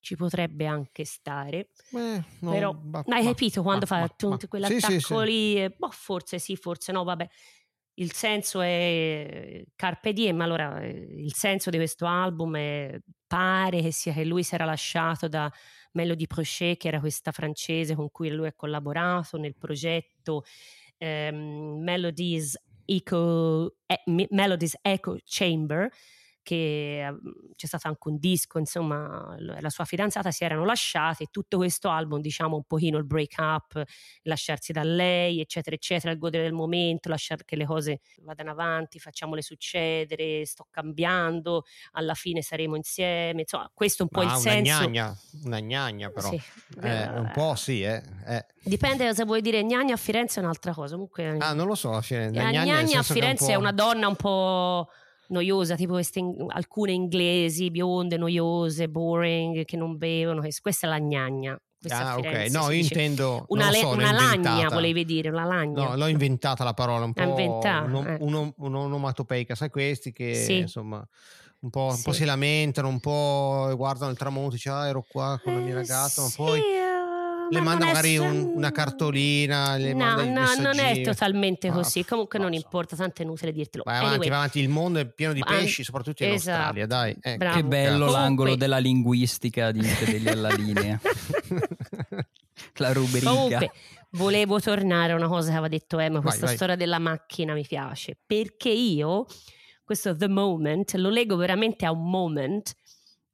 [0.00, 4.92] Ci potrebbe anche stare, Beh, no, però bah, hai capito quando bah, fa appunto quell'attacco
[4.92, 5.56] sì, sì, lì?
[5.56, 5.74] Sì.
[5.76, 7.26] Boh, forse sì, forse no, vabbè.
[7.98, 14.12] Il senso è Carpe Diem, allora il senso di questo album è, pare che sia
[14.12, 15.50] che lui si era lasciato da
[15.96, 20.44] Melody Prochet, che era questa francese con cui lui ha collaborato nel progetto
[20.98, 25.90] ehm, Melodies, Eco, eh, Melodies Echo Chamber,
[26.46, 31.26] che mhmm, c'è stato anche un disco, insomma, la sua fidanzata si erano lasciati e
[31.32, 33.82] tutto questo album, diciamo un pochino il break up,
[34.22, 39.00] lasciarsi da lei, eccetera, eccetera, il godere del momento, lasciare che le cose vadano avanti,
[39.00, 44.40] facciamole succedere, sto cambiando, alla fine saremo insieme, insomma, questo è un po' Ma il
[44.40, 44.82] una senso.
[44.82, 46.28] Gnagna, una gnagna però.
[46.28, 46.40] Sì.
[46.80, 48.00] Eh, un po' sì, eh.
[48.24, 48.46] eh.
[48.62, 50.92] Dipende se vuoi dire gnagna a Firenze è un'altra cosa.
[50.92, 52.40] Comunque, ah, non lo so, a Firenze.
[52.40, 54.88] La gnagna, gnagna a Firenze è, un è una donna un po'
[55.28, 60.42] noiosa, tipo queste alcune inglesi, bionde, noiose, boring, che non bevono.
[60.60, 61.58] Questa è la gnagna.
[61.88, 62.48] Ah, ok.
[62.50, 65.88] No, io intendo una, so, una lagna, volevi dire, una lagna.
[65.88, 68.16] No, l'ho inventata la parola un po' inventata, un, eh.
[68.20, 70.58] un, un'onomatopeica, sai questi che Sì.
[70.58, 71.06] insomma
[71.60, 72.02] un po', un Sì.
[72.02, 75.72] po' si lamentano, un po' guardano il tramonto, dicono ah, ero qua con la mia
[75.72, 76.64] Eh, ragazza, ma sì, poi eh,
[77.50, 82.04] le ma manda magari un- una cartolina, le no, no, non è totalmente Ah, così.
[82.04, 82.56] Comunque non so.
[82.56, 83.82] importa, tanto è inutile dirtelo.
[83.84, 86.56] Vai avanti, Anyway, vai avanti, il mondo è pieno di pesci, soprattutto in esatto.
[86.56, 87.36] Australia, dai.
[87.36, 87.56] Bravo.
[87.56, 91.00] Che bello Comunque- l'angolo della linguistica di Infedeli alla linea.
[92.78, 93.28] La rubrica.
[93.30, 93.70] Comunque,
[94.12, 96.54] volevo tornare a una cosa che aveva detto Emma, questa vai.
[96.56, 99.26] storia della macchina mi piace, perché io
[99.84, 102.74] questo The Moment lo leggo veramente a un moment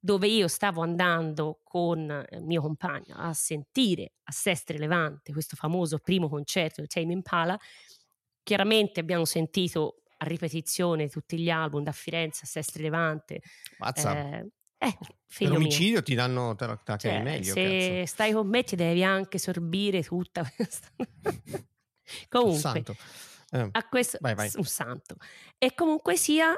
[0.04, 5.98] dove io stavo andando con il mio compagno a sentire a Sestri Levante questo famoso
[5.98, 7.56] primo concerto di Tame Impala.
[8.42, 13.40] Chiaramente abbiamo sentito a ripetizione tutti gli album da Firenze a Sestri Levante.
[13.78, 15.66] Mazza, Eh, eh, per figlio mio.
[15.66, 17.52] omicidio ti danno te la te la Cioè, meglio.
[17.52, 17.62] se
[18.00, 18.06] cazzo.
[18.06, 20.88] stai con me ti devi anche sorbire tutta questa
[22.28, 22.96] comunque Santo.
[23.50, 24.50] Eh, a questo Vai, vai.
[24.54, 25.16] un santo
[25.58, 26.54] e comunque sia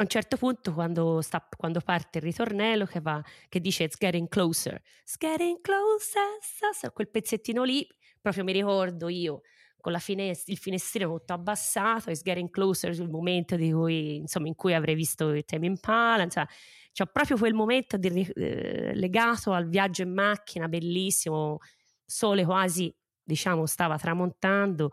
[0.00, 3.96] a un certo punto quando, sta, quando parte il ritornello che, va, che dice it's
[3.98, 7.84] getting closer it's getting closer quel pezzettino lì
[8.20, 9.40] proprio mi ricordo io
[9.80, 14.72] con finest- il finestrino tutto abbassato it's getting closer sul momento cui, insomma, in cui
[14.72, 16.48] avrei visto il Tame Impala insomma,
[16.92, 21.58] c'è proprio quel momento di eh, legato al viaggio in macchina bellissimo
[22.04, 24.92] sole quasi diciamo stava tramontando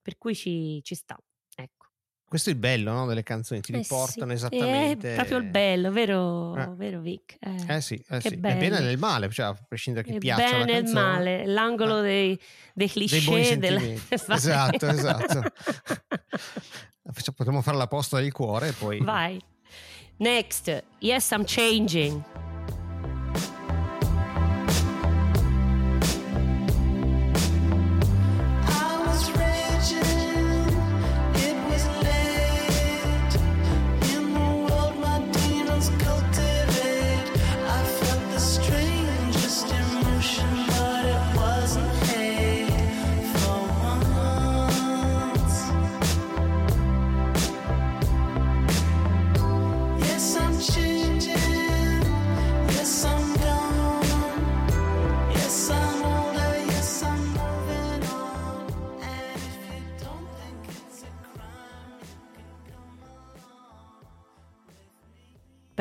[0.00, 1.18] per cui ci, ci sta
[2.34, 5.12] Questo è il bello no, delle canzoni, ti Eh riportano sì, esattamente.
[5.12, 6.68] È proprio il bello, vero, Eh.
[6.74, 7.36] vero Vic?
[7.38, 7.76] Eh.
[7.76, 8.26] Eh sì, eh sì.
[8.26, 8.84] È bene bello.
[8.86, 11.00] nel male, cioè a prescindere che Il piaccia bene canzone.
[11.00, 12.02] male, l'angolo Ah.
[12.02, 12.36] dei,
[12.74, 13.58] dei Dei buoni cliché.
[13.58, 13.78] Del...
[13.78, 14.16] sentimenti.
[14.26, 14.36] Vai.
[14.36, 15.42] Esatto, esatto.
[17.36, 18.98] Potremmo fare la posta del cuore e poi...
[19.00, 19.40] Vai.
[20.16, 22.20] Next, yes, I'm changing.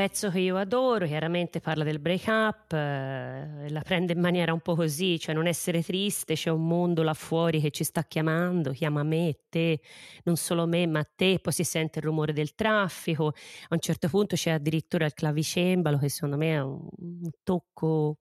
[0.04, 4.60] Pezzo che io adoro, chiaramente parla del break up, eh, la prende in maniera un
[4.60, 8.72] po' così, cioè non essere triste, c'è un mondo là fuori che ci sta chiamando,
[8.72, 9.80] chiama me, te,
[10.24, 13.34] non solo me, ma te, poi si sente il rumore del traffico, a
[13.70, 18.18] un certo punto c'è addirittura il clavicembalo che secondo me è un, un tocco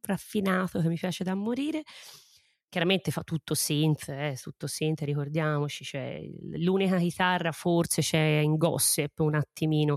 [0.00, 1.82] raffinato che mi piace da morire.
[2.68, 6.18] Chiaramente fa tutto synth, eh, tutto synth, ricordiamoci, cioè,
[6.54, 9.96] l'unica chitarra forse c'è in gossip un attimino,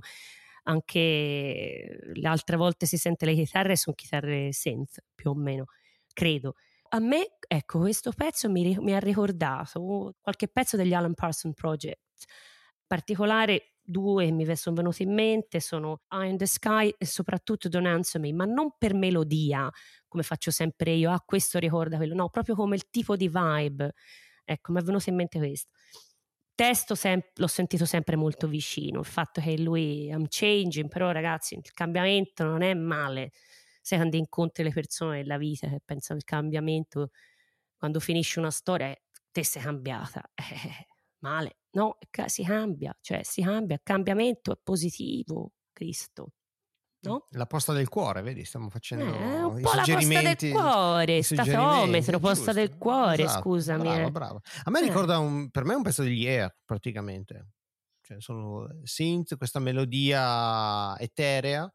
[0.70, 5.66] anche le altre volte si sente le chitarre sono chitarre synth più o meno
[6.14, 6.56] credo.
[6.90, 12.00] A me ecco questo pezzo mi, mi ha ricordato qualche pezzo degli Alan Parsons Project.
[12.28, 17.06] In particolare due che mi sono venuti in mente sono Eye in the Sky e
[17.06, 19.70] soprattutto Don't Answer Me ma non per melodia
[20.08, 21.12] come faccio sempre io.
[21.12, 22.16] Ah questo ricorda quello.
[22.16, 23.94] No proprio come il tipo di vibe.
[24.44, 25.70] Ecco mi è venuto in mente questo
[26.60, 31.56] testo sem- l'ho sentito sempre molto vicino, il fatto che lui I'm changing, però ragazzi
[31.56, 33.32] il cambiamento non è male,
[33.80, 37.12] sai quando incontri le persone nella vita che pensano il cambiamento,
[37.78, 38.94] quando finisce una storia
[39.32, 40.88] te sei cambiata, eh,
[41.20, 46.34] male, no, si cambia, cioè si cambia, il cambiamento è positivo, Cristo,
[47.02, 47.26] no?
[47.32, 50.52] La posta del cuore, vedi, stiamo facendo Eh, un i po' la posta del suggerimenti-
[50.52, 53.82] cuore, i statometro, suggerimenti, posta del cuore, Esatto, scusami.
[53.84, 54.12] Brava, eh.
[54.12, 54.40] brava.
[54.64, 54.84] A me Eh.
[54.84, 57.48] ricorda un, per me è un pezzo degli Air, praticamente.
[58.02, 61.72] Cioè, sono synth, questa melodia eterea,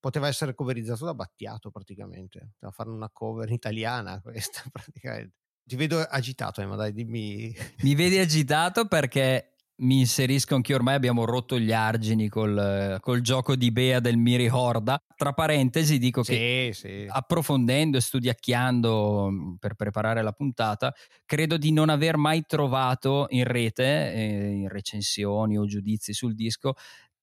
[0.00, 2.50] poteva essere coverizzato da Battiato, praticamente.
[2.54, 5.34] Poteva fare una cover italiana questa, praticamente.
[5.66, 7.52] Ti vedo agitato, eh, ma dai, dimmi...
[7.82, 13.56] Mi vedi agitato perché mi inserisco anch'io, ormai abbiamo rotto gli argini col, col gioco
[13.56, 15.00] di Bea del mi ricorda.
[15.16, 17.12] Tra parentesi dico che Sì, sì.
[17.12, 20.92] approfondendo e studiacchiando mh, per preparare la puntata,
[21.24, 26.74] credo di non aver mai trovato in rete, eh, in recensioni o giudizi sul disco,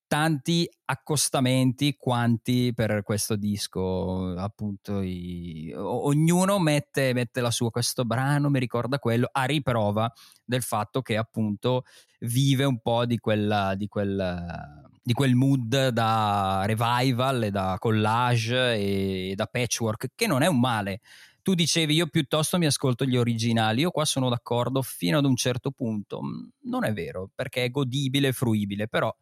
[0.07, 7.71] tanti accostamenti quanti per questo disco appunto i- ognuno mette, mette la sua.
[7.71, 10.11] Questo brano mi ricorda quello a riprova
[10.43, 11.83] del fatto che appunto
[12.19, 18.75] vive un po' di quella di quel di quel mood da revival e da collage
[18.75, 21.01] e da patchwork che non è un male.
[21.41, 23.81] Tu dicevi io piuttosto mi ascolto gli originali.
[23.81, 26.21] Io qua sono d'accordo fino ad un certo punto.
[26.23, 29.13] Mm, non è vero perché è godibile e fruibile però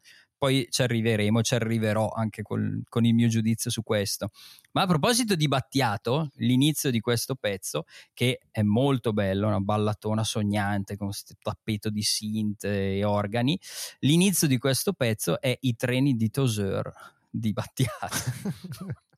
[0.42, 4.30] poi ci arriveremo, ci arriverò anche col- con il mio giudizio su questo.
[4.72, 10.24] Ma a proposito di Battiato, l'inizio di questo pezzo, che è molto bello, una ballatona
[10.24, 13.56] sognante con questo tappeto di synth e organi,
[14.00, 16.92] l'inizio di questo pezzo è I treni di Toseur
[17.30, 18.16] di Battiato.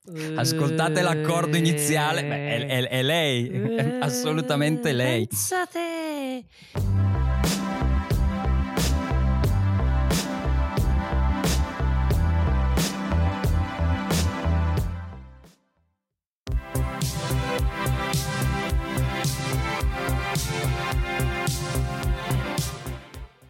[0.36, 5.26] Ascoltate l'accordo iniziale, beh, è, è- è lei, è assolutamente lei.
[5.26, 6.44] Pensate.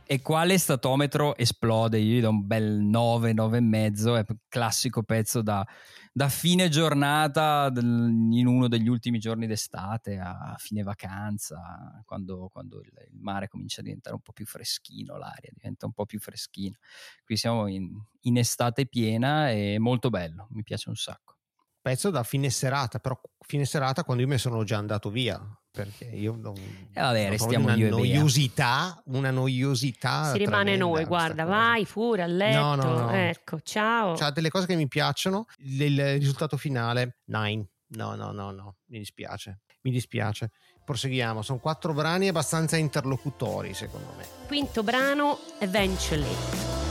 [0.07, 1.99] E quale statometro esplode?
[1.99, 5.67] Io gli do un bel 9, 9 e mezzo, è un classico pezzo da,
[6.13, 12.93] da fine giornata in uno degli ultimi giorni d'estate a fine vacanza, quando, quando il,
[13.11, 16.77] il mare comincia a diventare un po' più freschino, l'aria diventa un po' più freschina.
[17.25, 21.39] Qui siamo in, in estate piena e molto bello, mi piace un sacco.
[21.85, 25.39] Pezzo da fine serata, però fine serata quando io me sono già andato via,
[25.71, 26.55] perché io non...
[26.57, 31.55] E vabbè, restiamo una noiosità, una noiosità si rimane noi, guarda, cosa.
[31.55, 32.59] vai pure a letto.
[32.59, 33.11] No, no, no.
[33.11, 34.15] Ecco, ciao.
[34.15, 38.97] C'ha delle cose che mi piacciono, il, risultato finale 9, no, no, no, no, mi
[38.97, 40.53] dispiace, mi dispiace.
[40.87, 44.25] Proseguiamo, sono quattro brani abbastanza interlocutori secondo me.
[44.47, 46.84] Quinto brano, Eventually.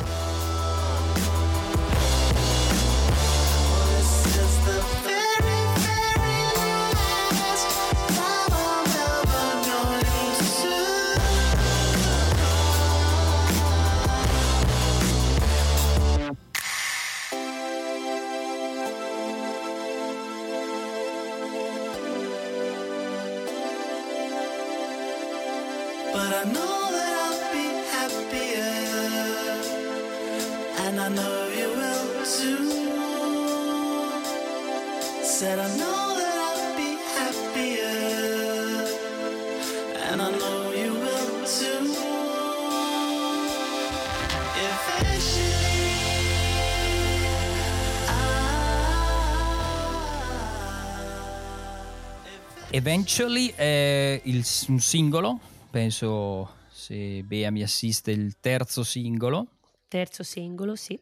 [52.86, 55.40] Eventually è il- un singolo,
[55.72, 59.52] penso se Bea mi assiste il terzo singolo.
[59.88, 61.00] Terzo singolo, sì.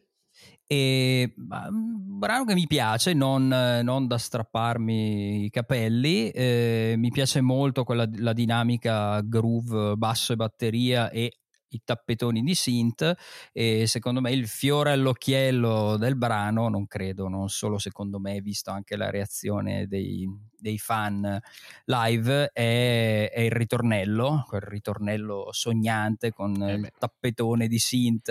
[0.64, 7.40] E un brano che mi piace, non, non da strapparmi i capelli, eh, mi piace
[7.40, 11.32] molto quella, la dinamica groove, basso e batteria e
[11.72, 13.14] i tappetoni di synth
[13.52, 18.70] e secondo me il fiore all'occhiello del brano, non credo, non solo secondo me, visto
[18.70, 21.40] anche la reazione dei, dei fan
[21.84, 28.28] live, è, è il ritornello, quel ritornello sognante con Eh il tappetone di synth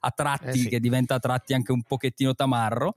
[0.00, 0.68] a tratti Eh sì.
[0.68, 2.96] che diventa a tratti anche un pochettino tamarro.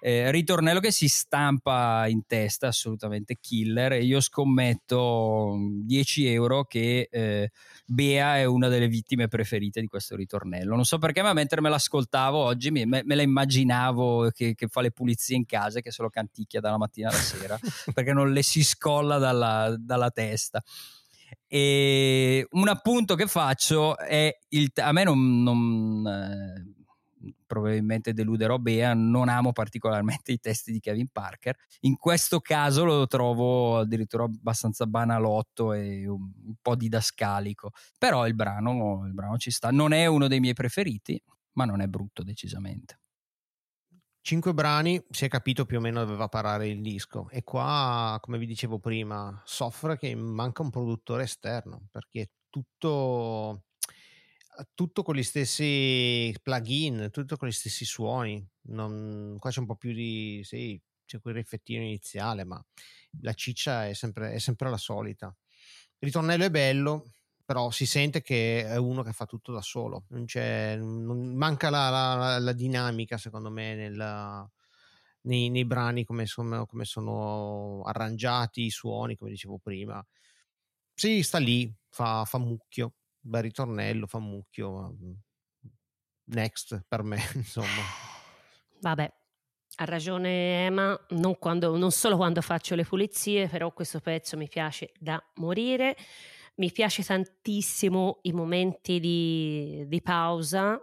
[0.00, 3.92] Eh, ritornello che si stampa in testa, assolutamente killer.
[3.92, 7.50] E io scommetto mm, 10 euro che eh,
[7.86, 10.74] Bea è una delle vittime preferite di questo ritornello.
[10.74, 14.80] Non so perché, ma mentre me l'ascoltavo oggi me, me la immaginavo che, che fa
[14.80, 17.58] le pulizie in casa e che se lo canticchia dalla mattina alla sera
[17.92, 20.62] perché non le si scolla dalla, dalla testa.
[21.46, 26.77] E un appunto che faccio è il a me non, non, eh,
[27.46, 31.56] probabilmente deluderò Bea, non amo particolarmente i testi di Kevin Parker.
[31.80, 37.70] In questo caso lo trovo addirittura abbastanza banalotto e un, un po' didascalico.
[37.98, 39.70] Però il brano, il brano ci sta.
[39.70, 41.20] Non è uno dei miei preferiti,
[41.52, 43.00] ma non è brutto decisamente.
[44.20, 47.28] Cinque brani, si è capito più o meno dove va a parare il disco.
[47.30, 53.64] E qua, come vi dicevo prima, soffre che manca un produttore esterno perché tutto,
[54.74, 58.46] tutto con gli stessi plugin, tutto con gli stessi suoni.
[58.68, 60.40] Non- qua c'è un po' più di.
[60.44, 62.62] Sì, c'è quel riflettino iniziale, ma
[63.22, 65.34] la ciccia è sempre, è sempre la solita.
[65.98, 67.12] Il ritornello è bello,
[67.44, 70.04] però si sente che è uno che fa tutto da solo.
[70.08, 70.26] Non
[70.78, 74.48] non- manca la, la- la dinamica, secondo me, nella-
[75.22, 80.04] nei, nei brani come sono, come sono arrangiati, i suoni, come dicevo prima.
[80.94, 82.94] Sì, sta lì, fa, fa mucchio.
[83.20, 84.70] Bel ritornello, fa mucchio.
[84.72, 84.92] ma-
[86.30, 87.82] Next per me, insomma.
[88.80, 89.12] Vabbè,
[89.76, 94.48] ha ragione Emma, non, quando- non solo quando faccio le pulizie, però questo pezzo mi
[94.48, 95.96] piace da morire.
[96.56, 100.78] Mi piace tantissimo i momenti di, di pausa,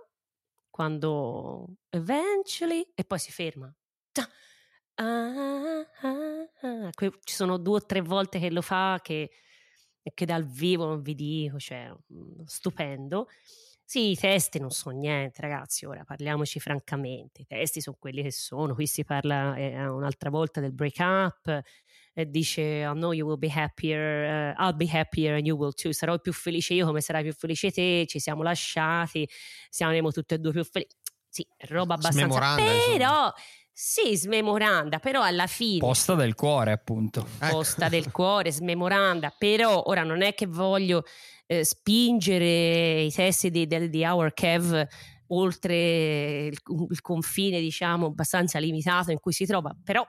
[0.70, 3.74] quando eventually e poi si ferma.
[4.98, 6.90] Ah, ah, ah.
[6.94, 9.30] Que- Ci sono due o tre volte che lo fa che,
[10.14, 13.28] che dal vivo non vi dico, cioè mm, stupendo.
[13.88, 15.86] Sì, i testi non sono niente, ragazzi.
[15.86, 17.42] Ora parliamoci francamente.
[17.42, 18.74] I testi sono quelli che sono.
[18.74, 21.62] Qui si parla eh, un'altra volta del break up.
[22.14, 25.74] E dice: I know you will be happier, uh, I'll be happier and you will
[25.74, 25.92] too.
[25.92, 28.06] Sarò più felice io come sarai più felice te.
[28.08, 29.28] Ci siamo lasciati,
[29.70, 30.96] siamo tutti e due più felici.
[31.30, 32.42] Sì, roba abbastanza.
[32.42, 33.34] Smemoranda, insomma.
[33.78, 35.00] Sì, smemoranda.
[35.00, 37.28] Però alla fine Posta del cuore, appunto.
[37.42, 37.58] Ecco.
[37.58, 41.04] posta del cuore, smemoranda, però ora non è che voglio
[41.46, 44.88] eh, spingere i testi di, del- di Our Kev
[45.28, 46.58] oltre il,
[46.90, 50.08] il confine, diciamo, abbastanza limitato in cui si trova, però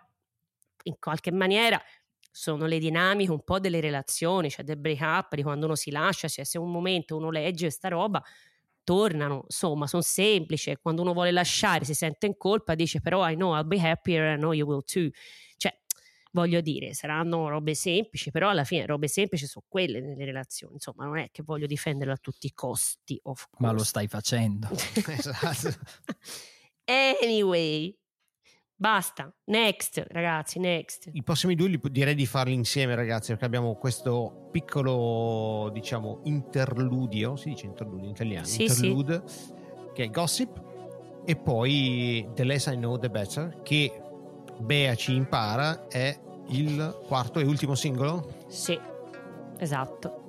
[0.85, 1.83] in qualche maniera
[2.31, 5.91] sono le dinamiche un po' delle relazioni, cioè del break up, di quando uno si
[5.91, 8.23] lascia, cioè se un momento uno legge sta roba,
[8.87, 13.35] tornano, insomma, sono semplici, quando uno vuole lasciare si sente in colpa, dice però I
[13.35, 15.11] know I'll be happier, I know you will too,
[15.57, 15.77] cioè
[16.31, 21.05] voglio dire, saranno robe semplici, però alla fine robe semplici sono quelle nelle relazioni, insomma,
[21.05, 23.21] non è che voglio difenderlo a tutti i costi,
[23.59, 24.69] Ma lo stai facendo.
[25.09, 25.75] Esatto.
[26.85, 27.93] anyway,
[28.77, 31.09] basta, next ragazzi, next.
[31.13, 37.37] I prossimi due li- direi di farli insieme, ragazzi, perché abbiamo questo piccolo, diciamo, interludio.
[37.37, 38.47] Si dice interludio in italiano?
[38.47, 38.87] Sì, sì.
[38.87, 39.23] interlude,
[39.95, 40.63] che è Gossip,
[41.25, 44.03] e poi The Less I Know The Better, che
[44.59, 46.19] Bea ci impara è
[46.49, 48.45] il quarto e ultimo singolo?
[48.47, 48.79] Sì,
[49.59, 50.26] esatto.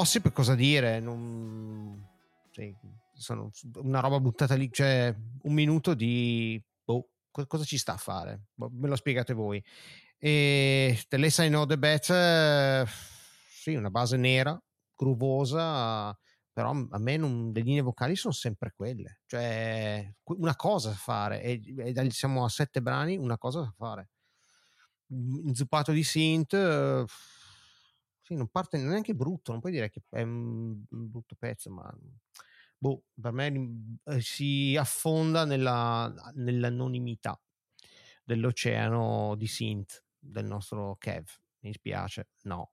[0.00, 0.98] Gossip cosa dire?
[0.98, 2.02] Non...
[2.50, 2.74] sì,
[3.12, 3.50] sono
[3.82, 6.58] una roba buttata lì, cioè un minuto di...
[6.82, 8.44] Boh, co- cosa ci sta a fare?
[8.54, 9.62] Boh, me lo spiegate voi.
[10.16, 12.88] E The Less I Know The Better,
[13.50, 14.58] sì, una base nera,
[14.96, 16.18] groovosa,
[16.50, 19.20] però a me non- le linee vocali sono sempre quelle.
[19.26, 24.08] Cioè, una cosa da fare, e, e siamo a sette brani, una cosa da fare.
[25.08, 26.54] Inzuppato di synth...
[26.54, 27.04] eh,
[28.30, 31.92] sì, non parte neanche brutto, non puoi dire che è un brutto pezzo, ma
[32.78, 37.40] boh, per me eh, si affonda nella, nell'anonimità
[38.22, 41.26] dell'oceano di synth del nostro Kev.
[41.62, 42.72] Mi spiace, no.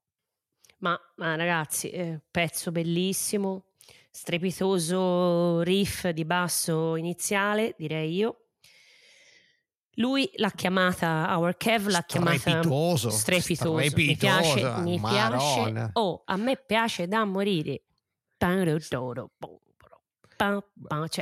[0.80, 3.72] Ma, ma ragazzi, eh, pezzo bellissimo,
[4.12, 8.46] strepitoso riff di basso iniziale, direi io.
[9.99, 13.95] Lui l'ha chiamata Our Kev, l'ha chiamata Strepitoso, strepitoso.
[13.95, 15.89] Mi piace, mi piace.
[15.93, 17.81] Oh, a me piace da morire.
[18.37, 18.77] Cioè,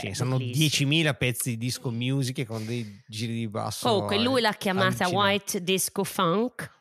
[0.02, 0.92] Sì, sono bellissimo.
[0.92, 3.88] 10.000 pezzi di disco music con dei giri di basso.
[3.88, 5.16] Oh, che lui l'ha chiamata allucinanti.
[5.16, 6.74] White Disco Funk.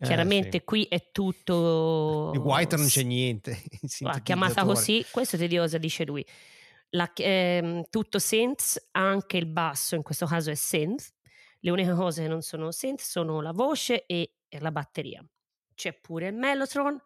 [0.00, 0.64] Eh, Chiaramente sì.
[0.64, 2.30] qui è tutto.
[2.32, 3.62] Di White non c'è niente.
[4.00, 6.24] L'ha chiamata così, questo è tediosa, dice lui.
[6.90, 11.12] La- ehm, tutto synth, anche il basso in questo caso è synth.
[11.60, 15.24] Le uniche cose che non sono synth sono la voce e la batteria.
[15.74, 17.00] C'è pure il Mellotron,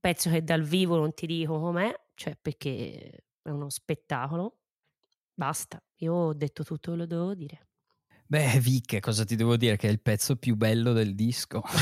[0.00, 4.58] pezzo che dal vivo non ti dico com'è, cioè perché è uno spettacolo.
[5.34, 7.66] Basta, io ho detto tutto quello che dovevo dire.
[8.28, 9.76] Beh, Vic, cosa ti devo dire?
[9.76, 11.62] Che è il pezzo più bello del disco.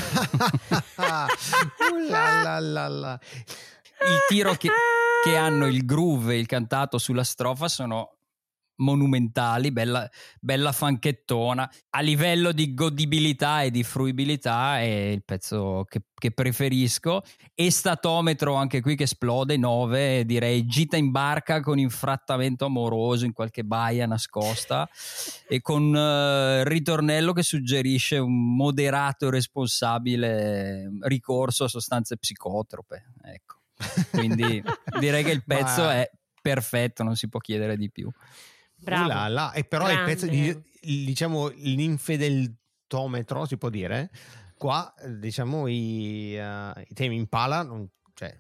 [0.97, 3.21] Uh, la, la, la.
[3.21, 4.69] il tiro che,
[5.25, 8.14] che hanno il groove e il cantato sulla strofa sono
[8.77, 10.09] monumentali, bella,
[10.41, 11.71] bella fanchettona.
[11.91, 17.23] A livello di godibilità e di fruibilità è il pezzo che, che preferisco.
[17.55, 23.33] E statometro anche qui che esplode, 9, direi gita in barca con infrattamento amoroso in
[23.33, 24.89] qualche baia nascosta
[25.47, 33.13] e con eh, ritornello che suggerisce un moderato e responsabile ricorso a sostanze psicotrope.
[33.23, 33.63] Ecco.
[34.11, 34.63] Quindi
[34.99, 36.11] direi che il pezzo Ma- è
[36.41, 38.11] perfetto, non si può chiedere di più.
[38.85, 39.05] Bravo.
[39.05, 39.53] Uh là là.
[39.53, 40.63] E però il pezzo di, Grande.
[40.81, 41.49] diciamo
[42.39, 44.11] l'infedeltometro si può dire
[44.57, 48.37] qua eh, diciamo i, eh, i temi Impala non, cioè,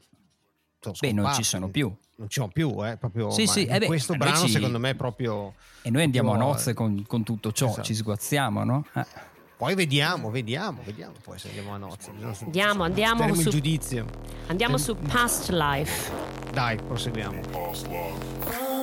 [0.80, 1.92] sono Beh, non ci sono più.
[2.16, 4.78] non ci sono più eh, proprio, Sì, sì, in eh beh, questo brano ci- secondo
[4.78, 7.82] me è proprio E noi andiamo a proprio- nozze con, con tutto ciò, Esatto.
[7.82, 8.86] ci sguazziamo, no?
[8.94, 9.04] Eh.
[9.56, 12.10] poi vediamo vediamo vediamo poi se andiamo a nozze
[12.44, 14.04] Andiamo, andiamo su- il giudizio
[14.48, 16.12] Andiamo su Past Life.
[16.52, 18.73] dai proseguiamo feel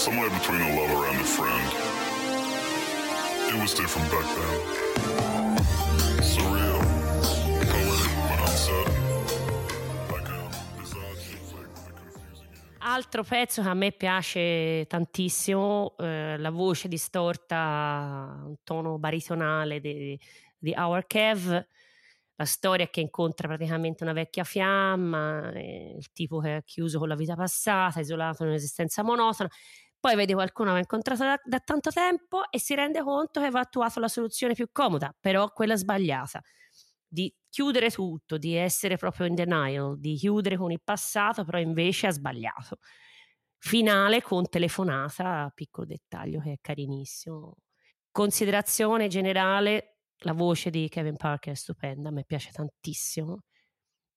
[0.00, 1.68] somewhere between a lover and a friend.
[3.50, 4.58] It was different back then.
[6.22, 6.80] Surreal.
[7.68, 8.96] Poetic but uncertain.
[8.96, 9.36] Image.
[12.78, 20.18] Altro pezzo che a me piace tantissimo, eh, la voce distorta, un tono baritonale di,
[20.56, 21.66] di Our Kev,
[22.36, 27.08] la storia che incontra praticamente una vecchia fiamma, eh, il tipo che è chiuso con
[27.08, 29.50] la vita passata, isolato in un'esistenza monotona,
[30.00, 33.50] poi vede qualcuno che ha incontrato da, da tanto tempo e si rende conto che
[33.50, 36.40] va attuata la soluzione più comoda, però quella sbagliata,
[37.06, 42.06] di chiudere tutto, di essere proprio in denial, di chiudere con il passato, però invece
[42.08, 42.78] ha sbagliato.
[43.58, 47.56] Finale con telefonata, piccolo dettaglio che è carinissimo.
[48.12, 53.42] considerazione generale, la voce di Kevin Parker è stupenda, me piace tantissimo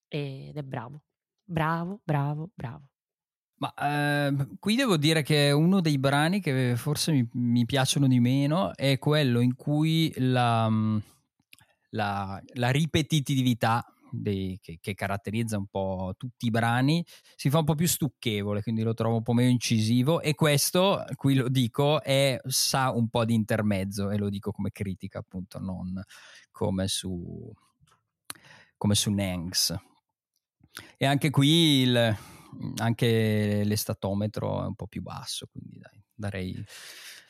[0.07, 1.03] ed è bravo,
[1.43, 2.92] bravo, bravo, bravo.
[3.63, 8.19] Ma ehm, qui devo dire che uno dei brani che forse mi, mi piacciono di
[8.19, 10.97] meno è quello in cui la, mm,
[11.91, 17.03] la- la ripetitività dei- che, che caratterizza un po' tutti i brani
[17.37, 21.05] si fa un po' più stucchevole, quindi lo trovo un po' meno incisivo e questo,
[21.15, 25.59] qui lo dico, è, sa un po' di intermezzo e lo dico come critica appunto,
[25.59, 26.03] non
[26.51, 27.49] come su,
[28.77, 29.73] come su Nangs.
[30.97, 32.17] E anche qui il-
[32.77, 36.63] anche l'estatometro è un po' più basso, quindi dai, darei,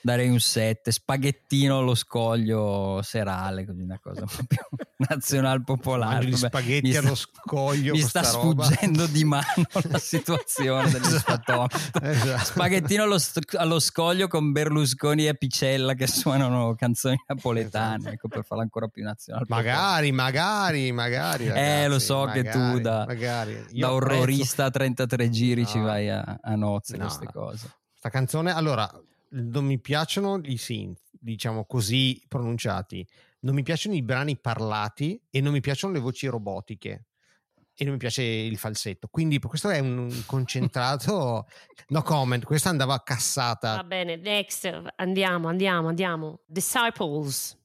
[0.04, 0.91] darei un 7.
[0.91, 4.58] Spaghettino allo scoglio serale, così una cosa più
[5.10, 6.26] nazional popolare.
[6.26, 8.66] Gli spaghetti sta- allo scoglio Mi sta sta roba.
[8.66, 9.43] sfuggendo di mano
[9.89, 12.01] la situazione dell'estatometro.
[12.01, 12.43] Esatto.
[12.45, 13.18] Spaghettino allo,
[13.58, 19.04] allo scoglio con Berlusconi e Picella che suonano canzoni napoletane, ecco per farla ancora più
[19.04, 19.45] nazionale.
[19.47, 21.45] Magari, magari, magari.
[21.47, 23.66] Eh, lo ragazzi, so che tu magari, da- magari.
[23.72, 25.86] Da orrorista a 33 giri ci No.
[25.86, 27.70] vai a, a nozze No, queste cose.
[27.97, 28.89] Sta canzone, allora,
[29.34, 33.07] non mi piacciono i synth, diciamo così pronunciati,
[33.41, 37.05] non mi piacciono i brani parlati e non mi piacciono le voci robotiche
[37.75, 39.07] e non mi piace il falsetto.
[39.09, 41.47] Quindi questo è un concentrato,
[41.89, 43.75] no comment, questa andava cassata.
[43.75, 46.41] Va bene, next, andiamo, andiamo, andiamo.
[46.45, 47.57] Disciples.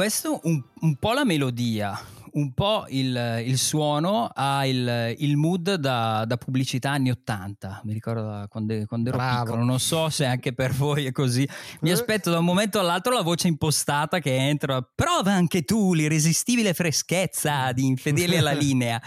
[0.00, 1.92] Questo un, un po' la melodia,
[2.32, 7.80] un po' il, il suono ha il, il mood da, da pubblicità anni 80.
[7.84, 9.44] Mi ricordo quando, quando ero Bravo.
[9.44, 11.48] piccolo, non so se anche per voi è così.
[11.80, 11.92] Mi Eh.
[11.92, 14.80] aspetto da un momento all'altro la voce impostata che entra.
[14.82, 19.00] Prova anche tu l'irresistibile freschezza di infedeli alla linea.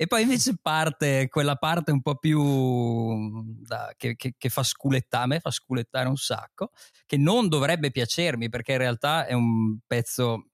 [0.00, 5.24] E poi invece parte quella parte un po' più da- che, che- che fa sculettare,
[5.24, 6.70] a me fa sculettare un sacco,
[7.04, 10.50] che non dovrebbe piacermi perché in realtà è un pezzo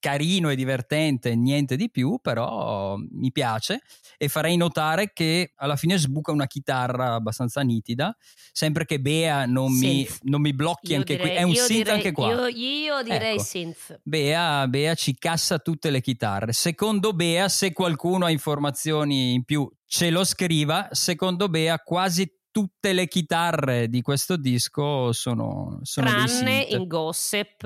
[0.00, 3.80] carino e divertente, niente di più, però mi piace
[4.16, 8.16] e farei notare che alla fine sbuca una chitarra abbastanza nitida,
[8.52, 11.72] sempre che Bea non, mi, non mi blocchi Io anche direi- qui, è un synth
[11.76, 12.28] direi- anche qua.
[12.28, 13.42] Io, io direi Ecco.
[13.42, 14.00] synth.
[14.02, 16.52] Bea, Bea ci cassa tutte le chitarre.
[16.52, 20.88] Secondo Bea, se qualcuno ha informazioni in più, ce lo scriva.
[20.92, 27.62] Secondo Bea, quasi tutte le chitarre di questo disco sono, sono Tranne in gossip,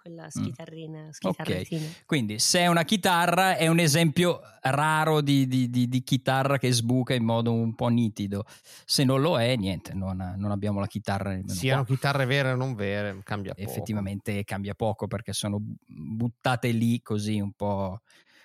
[0.00, 1.86] quella schitarrina, schitarratina.
[2.06, 6.72] Quindi, se è una chitarra, è un esempio raro di, di- di- di chitarra che
[6.72, 8.44] sbuca in modo un po' nitido.
[8.84, 11.94] Se non lo è, niente, non, non abbiamo la chitarra nemmeno Siano qua.
[11.94, 13.68] chitarre vere o non vere, cambia poco.
[13.68, 18.00] effettivamente cambia poco perché sono bu- buttate lì così un po'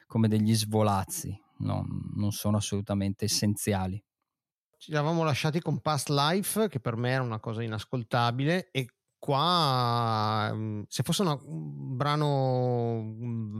[0.08, 4.02] come degli svolazzi, non, non sono assolutamente essenziali.
[4.78, 8.90] Ci eravamo lasciati con Past Life, che per me era una cosa inascoltabile, e
[9.20, 13.14] qua, mm, se fosse una- un brano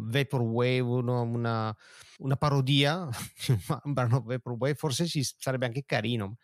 [0.10, 1.76] Vaporwave, uno- una,
[2.20, 3.08] una parodia,
[3.86, 6.38] un brano Vaporwave, forse ci sarebbe anche carino.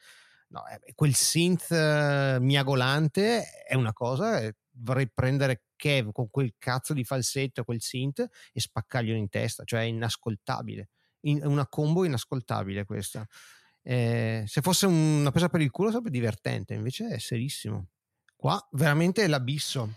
[0.50, 6.56] No, eh, quel synth eh, miagolante è una cosa, eh, vorrei prendere Kev con quel
[6.58, 8.20] cazzo di falsetto, quel synth,
[8.52, 10.90] e spaccarglielo in testa, cioè è inascoltabile.
[11.22, 13.26] In- è una combo inascoltabile questa.
[13.84, 17.88] Eh, se fosse una presa per il culo sarebbe divertente, invece è serissimo.
[18.42, 19.88] Qua veramente è l'abisso.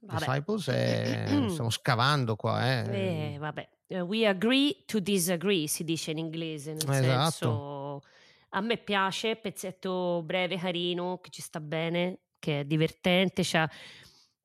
[0.00, 0.26] Vabbè.
[0.26, 2.82] Disciples è- stiamo scavando qua.
[2.84, 3.32] Eh.
[3.34, 3.68] Eh, vabbè.
[3.86, 7.30] Eh, We agree to disagree, si dice in inglese, nel Esatto.
[7.30, 8.02] senso
[8.50, 13.68] a me piace, pezzetto breve, carino, che ci sta bene, che è divertente, c'ha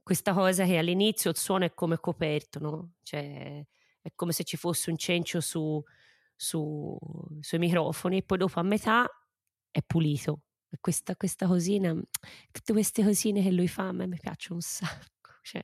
[0.01, 2.91] questa cosa che all'inizio il suono è come coperto, no?
[3.03, 3.64] Cioè
[4.01, 5.84] è come se ci fosse un cencio su,
[6.34, 6.97] su-
[7.41, 9.05] sui microfoni, poi dopo a metà
[9.70, 10.43] è pulito.
[10.80, 11.93] Questa, questa cosina,
[12.51, 15.32] tutte queste cosine che lui fa a me mi piacciono un sacco.
[15.41, 15.61] Cioè,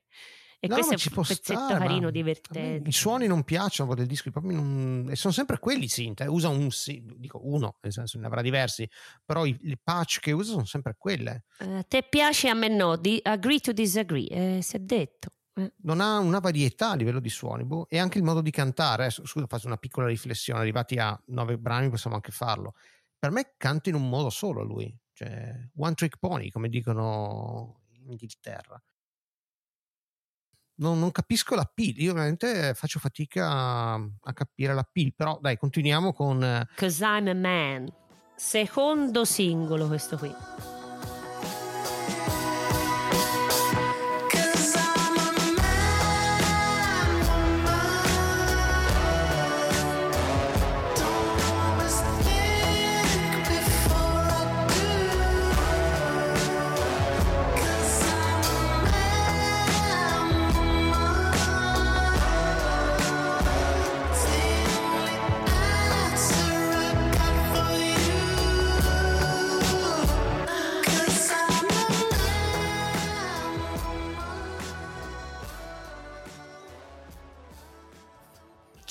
[0.60, 2.89] e No, questo è un pezzetto stare, carino, divertente.
[2.89, 6.22] I suoni non piacciono del disco, non- e sono sempre quelli synth.
[6.22, 6.70] eh, Usa un
[7.18, 8.89] dico uno, nel senso ne avrà diversi,
[9.24, 11.43] però i, le patch che usa sono sempre quelle.
[11.60, 12.95] Eh, te piace, a me no.
[12.95, 14.28] Di- agree to disagree,
[14.58, 15.30] eh, si è detto.
[15.58, 15.72] Eh.
[15.84, 19.03] non ha una varietà a livello di suoni boh, e anche il modo di cantare.
[19.03, 20.60] Adesso, scusa, faccio una piccola riflessione.
[20.60, 22.74] Arrivati a nove brani, possiamo anche farlo.
[23.26, 28.12] Per me canta in un modo solo lui, cioè one trick pony, come dicono in
[28.12, 28.80] Inghilterra.
[30.76, 36.14] Non, non capisco l'appeal, io veramente faccio fatica a, a capire l'appeal, però dai, continuiamo
[36.14, 37.92] con Cause I'm a Man.
[38.36, 40.75] Secondo singolo questo qui.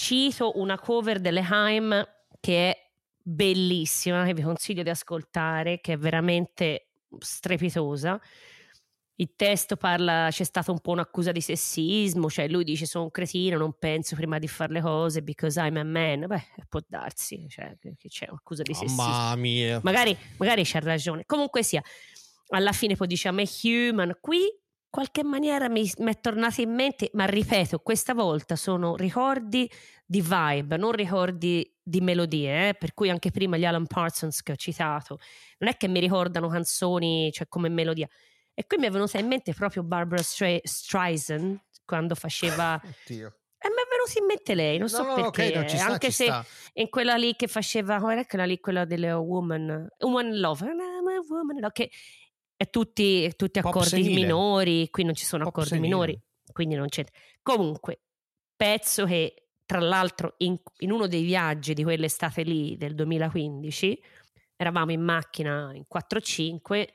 [0.04, 2.06] Cito una cover delle Haim
[2.38, 2.90] che è
[3.22, 8.20] bellissima, che vi consiglio di ascoltare, che è veramente strepitosa.
[9.14, 13.10] Il testo parla, c'è stata un po' un'accusa di sessismo, cioè lui dice sono un
[13.10, 16.26] cretino, non penso prima di fare le cose because I'm a man.
[16.26, 19.04] Beh, può darsi, cioè, che c'è un'accusa di sessismo.
[19.04, 19.80] mamma mia.
[19.82, 21.24] magari, magari c'ha ragione.
[21.24, 21.82] Comunque sia,
[22.48, 24.18] alla fine poi dice I'm a human.
[24.20, 24.52] Qui,
[24.94, 29.68] qualche maniera mi, mi è tornato in mente, ma ripeto, questa volta sono ricordi
[30.06, 34.52] di vibe, non ricordi di melodie, eh, per cui anche prima gli Alan Parsons che
[34.52, 35.18] ho citato,
[35.58, 38.08] non è che mi ricordano canzoni, cioè come melodia.
[38.54, 42.74] E qui mi è venuta in mente proprio Barbara Stra- Streisand quando faceva...
[43.04, 43.38] Oddio.
[43.58, 45.76] E mi è venuta in mente lei, non so No, no, no, perché, no, ci
[45.76, 46.44] sta, anche se sta.
[46.74, 50.78] in quella lì che faceva, come era quella lì, quella delle Woman, Woman Love, I'm
[50.78, 51.90] a woman, no, che
[52.64, 54.14] è tutti, tutti accordi senile.
[54.14, 55.88] minori, qui non ci sono Pop accordi senile.
[55.88, 56.20] minori,
[56.52, 57.04] quindi non c'è.
[57.42, 58.00] Comunque,
[58.56, 64.02] pezzo che tra l'altro in, in uno dei viaggi di quell'estate lì del 2015,
[64.56, 66.88] eravamo in macchina in 4-5,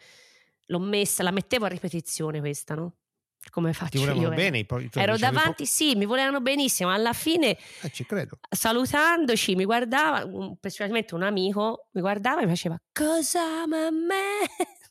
[0.68, 2.94] l'ho messa, la mettevo a ripetizione questa, no?
[3.52, 4.32] Come Ti faccio io?
[4.32, 4.36] eh.
[4.36, 4.66] bene
[4.96, 6.92] Ero davanti, sì, mi volevano benissimo.
[6.92, 12.80] Alla fine, Eh, salutandoci, mi guardava, un- specialmente un amico, mi guardava e mi faceva
[12.92, 14.46] Cosa ma me?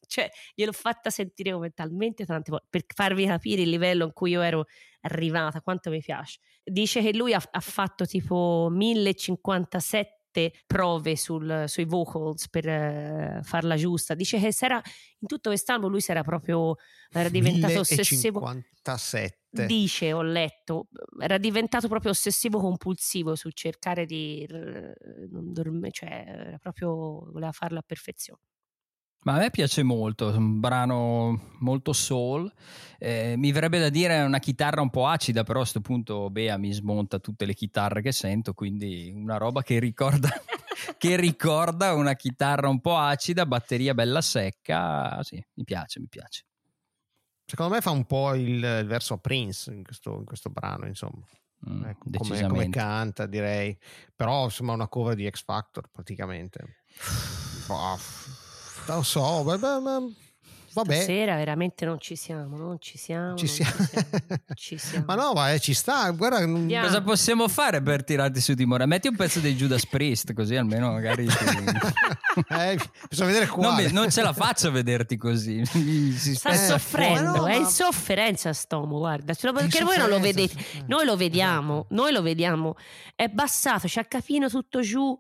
[0.08, 4.30] Cioè, gliel'ho fatta sentire come talmente tante volte per farvi capire il livello in cui
[4.30, 4.64] io ero
[5.02, 6.40] arrivata, quanto mi piace.
[6.64, 10.16] Dice che lui ha, ha fatto tipo 1057
[10.66, 14.14] prove sul- sui vocals per eh, farla giusta.
[14.14, 14.80] Dice che s'era,
[15.20, 16.76] in tutto quest'anno lui si era proprio
[17.10, 18.40] era diventato ossessivo.
[18.40, 19.66] 1057.
[19.66, 20.88] Dice, ho letto,
[21.20, 27.78] era diventato proprio ossessivo compulsivo sul cercare di non dormire, cioè era proprio voleva farla
[27.78, 28.40] a perfezione.
[29.20, 32.50] Ma a me piace molto, è un brano molto soul.
[32.98, 36.56] Eh, mi verrebbe da dire una chitarra un po' acida, però a questo punto Bea
[36.56, 40.28] mi smonta tutte le chitarre che sento, quindi una roba che ricorda,
[40.96, 45.22] che ricorda una chitarra un po' acida, batteria bella secca.
[45.22, 46.44] Sì, mi piace, mi piace.
[47.44, 50.86] Secondo me fa un po' il, il verso a Prince in questo, in questo brano,
[50.86, 51.26] insomma.
[51.68, 53.76] Mm, Ecco, come, come canta, direi.
[54.14, 56.82] Però sembra una cover di X Factor, praticamente.
[57.66, 57.98] Boh,
[58.88, 60.14] non lo so, beh, beh, beh,
[60.72, 60.94] vabbè.
[60.94, 63.34] Stasera veramente non ci siamo, non ci siamo.
[63.36, 63.86] Ci non siamo.
[64.28, 65.04] non ci siamo.
[65.06, 66.10] Ma no, ma eh, ci sta.
[66.10, 66.68] Guarda, non-.
[66.80, 68.86] Cosa possiamo fare per tirarti su di Mora?
[68.86, 71.26] Metti un pezzo dei Judas Priest, così almeno magari.
[71.26, 71.34] ti-
[72.50, 72.78] eh,
[73.08, 73.86] bisogna vedere non, quale.
[73.86, 75.62] mi- non ce la faccio a vederti così.
[76.18, 79.68] Si Sta Eh, soffrendo, ma no, è in ma- sofferenza Stomo, guarda, lo- È in
[79.68, 80.54] perché voi non lo vedete,
[80.86, 82.76] noi lo vediamo, noi lo vediamo,
[83.16, 85.16] è bassato, c'ha capino tutto giù,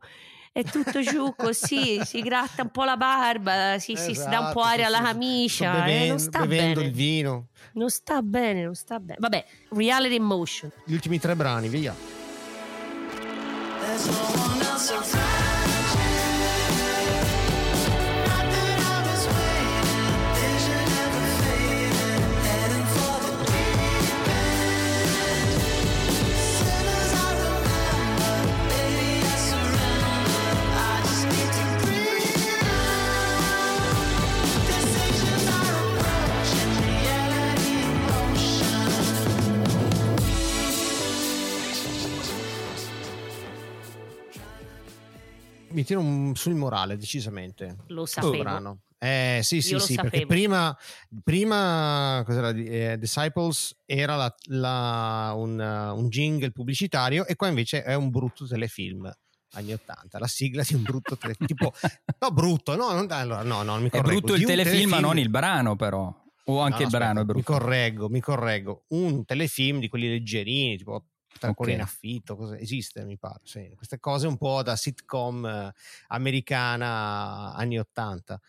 [0.60, 4.52] è tutto giù così, si gratta un po' la barba, si, si- si dà un
[4.52, 7.46] po' Esatto, aria alla camicia, Sto eh, bevendo, non sta bevendo bene, il vino.
[7.74, 9.18] non sta bene, non sta bene.
[9.20, 10.70] Vabbè, reality in motion.
[10.84, 11.94] Gli ultimi tre brani, via.
[13.80, 14.12] There's no
[14.52, 15.27] one else around
[45.78, 47.76] Mi tiro un- sul morale, decisamente.
[47.86, 48.38] Lo sapevo.
[48.38, 48.80] brano.
[48.98, 50.76] Eh, sì, sì, Io lo sì, perché prima,
[51.22, 57.94] prima cos'era, eh, Disciples era la- la- un, un jingle pubblicitario e qua invece è
[57.94, 59.08] un brutto telefilm
[59.52, 61.72] anni 80, la sigla di un brutto telefilm, tipo,
[62.18, 64.54] no brutto, no, non, allora, no, no, non mi È correggo, brutto di il un
[64.56, 66.12] telefilm, ma non il brano, però.
[66.50, 67.52] O anche No, il brano aspetta, è brutto.
[67.52, 68.84] Mi correggo, mi correggo.
[68.88, 71.04] Un telefilm di quelli leggerini, tipo
[71.36, 71.54] Tre Ok.
[71.54, 73.40] cuori in affitto, cose- esiste mi pare.
[73.44, 73.72] sì.
[73.76, 75.72] Queste cose un po' da sitcom eh,
[76.08, 78.40] americana anni 80.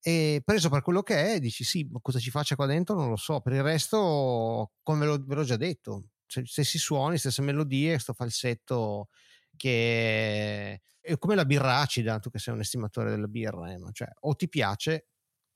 [0.00, 3.08] E preso per quello che è, dici sì, ma cosa ci faccia qua dentro non
[3.08, 3.40] lo so.
[3.40, 9.08] Per il resto, come l'ho, ve l'ho già detto, stessi suoni, stesse melodie, sto falsetto
[9.56, 14.08] che è come la birra acida, tu che sei un estimatore della birra, eh, cioè
[14.20, 15.06] o ti piace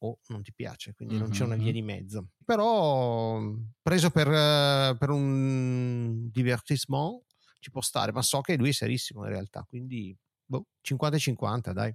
[0.01, 2.29] o non ti piace, quindi non c'è una via di mezzo.
[2.45, 3.41] Però
[3.83, 7.23] preso per, eh, per un divertissement
[7.61, 11.95] ci può stare, ma so che lui è serissimo in realtà, quindi boh, 50-50 dai.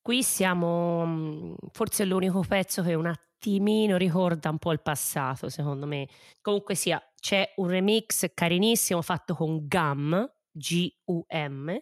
[0.00, 5.48] Qui siamo, mm, forse è l'unico pezzo che un attimino ricorda un po' il passato,
[5.48, 6.08] secondo me.
[6.40, 11.80] Comunque sia, c'è un remix carinissimo fatto con Gum, G-U-M,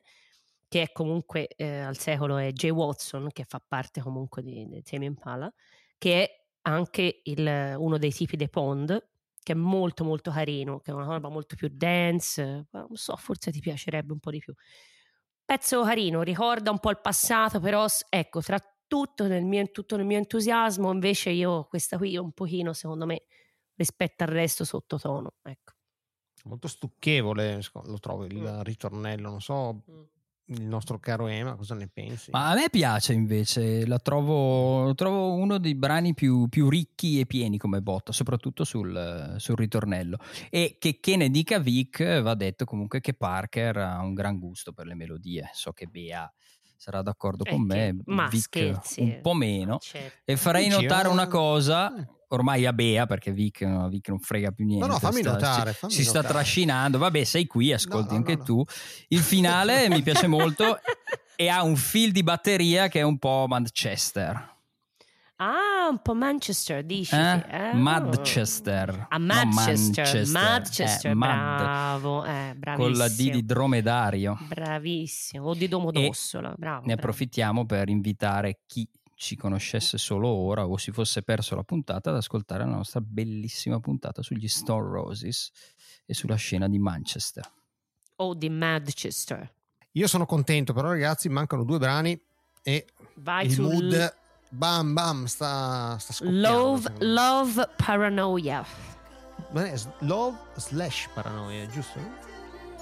[0.69, 4.83] che è comunque eh, al secolo è Jay Watson, che fa parte comunque di, di
[4.83, 5.53] Tame Impala,
[5.99, 9.09] che è anche il- uno dei tipi dei Pond,
[9.43, 13.51] che è molto molto carino, che è una roba molto più dance, non so, forse
[13.53, 14.55] ti piacerebbe un po' di più.
[15.47, 20.07] Pezzo carino, ricorda un po' il passato, però ecco, tra tutto nel mio, tutto nel
[20.07, 23.25] mio entusiasmo, invece io questa qui un pochino, secondo me,
[23.77, 25.73] rispetto al resto sottotono, ecco.
[26.45, 28.55] Molto stucchevole, lo trovo il Mm.
[28.62, 29.85] ritornello, non so
[30.47, 32.30] il nostro caro Ema cosa ne pensi?
[32.30, 37.20] Ma a me piace invece, la trovo, lo trovo uno dei brani più, più ricchi
[37.20, 40.18] e pieni come botta, soprattutto sul, sul ritornello.
[40.51, 44.72] E che, che ne dica Vic, va detto comunque che Parker ha un gran gusto
[44.72, 45.49] per le melodie.
[45.53, 46.30] So che Bea
[46.85, 49.20] sarà d'accordo Eh, con me, che- ma Vic scherzi, un eh.
[49.22, 49.78] po' meno.
[49.80, 50.18] Certo.
[50.30, 51.12] E farei Dici, notare eh?
[51.12, 52.07] una cosa, Eh.
[52.28, 54.87] ormai a Bea, perché Vic, no, Vic non frega più niente.
[54.87, 56.35] no, fammi sta- notare, si- fammi si sta notare.
[56.35, 56.99] trascinando.
[56.99, 58.45] Vabbè, sei qui, ascolti No, no, anche no, no.
[58.45, 58.64] tu.
[59.09, 60.78] Il finale mi piace molto
[61.37, 64.53] e ha un feel di batteria che è un po' Manchester.
[65.47, 67.14] Ah, un po' Manchester, dici?
[67.14, 67.45] Eh?
[67.45, 67.51] sì.
[67.55, 67.74] Ah.
[67.74, 69.07] Manchester.
[69.11, 70.26] A No, Manchester, Manchester.
[70.34, 72.76] Manchester, Eh, bravo, eh, bravissimo.
[72.76, 74.38] Con la D di dromedario.
[74.49, 76.80] Bravissimo, o di Domodossola, bravo.
[76.80, 77.01] Ne bravo.
[77.01, 82.16] approfittiamo per invitare chi ci conoscesse solo ora o si fosse perso la puntata ad
[82.16, 85.51] ascoltare la nostra bellissima puntata sugli Stone Roses
[86.07, 87.45] e sulla scena di Manchester.
[88.16, 89.53] O di Manchester.
[89.92, 92.18] Io sono contento, però ragazzi mancano due brani
[92.62, 92.86] e
[93.16, 94.16] Vai il su mood
[94.55, 96.49] bam bam sta, sta scoppiando.
[96.49, 96.93] Love.
[97.01, 98.65] Love Paranoia.
[99.75, 101.99] S- Love slash paranoia, giusto?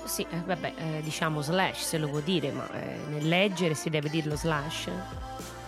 [0.04, 3.88] Sì, eh, vabbè, eh, diciamo slash se lo vuol dire, ma eh, nel leggere si
[3.90, 4.88] deve dirlo slash.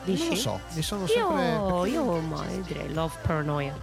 [0.04, 0.20] Dici?
[0.22, 1.52] Non lo so, mi sono sempre...
[1.52, 3.74] Io, io ma io direi Love Paranoia.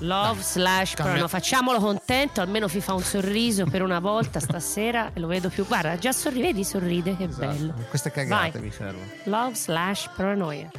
[0.00, 1.28] Love Dai, slash cambia- Paranoia.
[1.28, 5.66] Facciamolo contento, almeno fa un sorriso per una volta stasera e lo vedo più.
[5.66, 7.74] Guarda, già sorride, vedi, sorride, che Esatto, bello.
[7.88, 8.60] Queste cagate Vai.
[8.62, 9.04] mi servono.
[9.24, 10.70] Love slash Paranoia.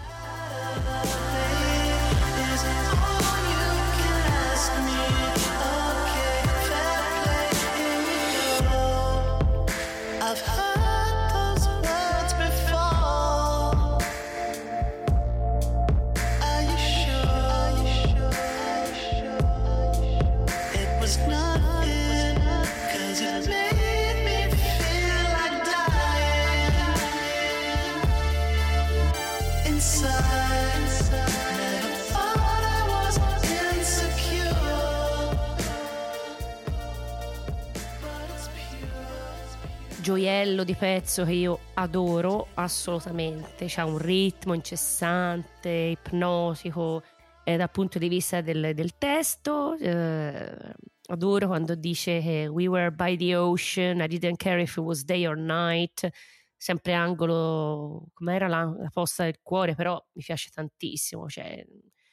[40.59, 43.65] Gioiello di pezzo che io adoro assolutamente.
[43.67, 47.03] C'ha un ritmo incessante, ipnotico
[47.43, 49.75] eh, dal punto di vista del, del testo.
[49.75, 50.73] eh,
[51.07, 55.03] adoro quando dice che we were by the ocean, I didn't care if it was
[55.03, 56.07] day or night.
[56.55, 61.27] Sempre angolo, com'era la, la posta del cuore, però mi piace tantissimo.
[61.27, 61.65] Cioè,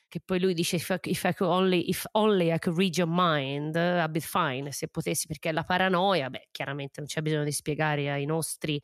[0.09, 3.09] che poi lui dice if I, if I only, if only I could read your
[3.11, 6.31] mind I'd be fine se potessi perché la paranoia.
[6.31, 8.81] Beh chiaramente non c'è bisogno di spiegare ai nostri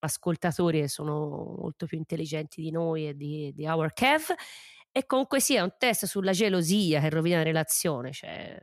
[0.00, 4.34] ascoltatori che sono molto più intelligenti di noi e di, di Our Kev.
[4.90, 8.58] E comunque sia un test sulla gelosia che rovina la relazione cioè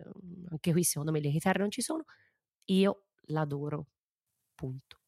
[0.50, 2.04] anche qui secondo me le chitarre non ci sono.
[2.66, 3.88] Io l'adoro
[4.56, 5.02] punto.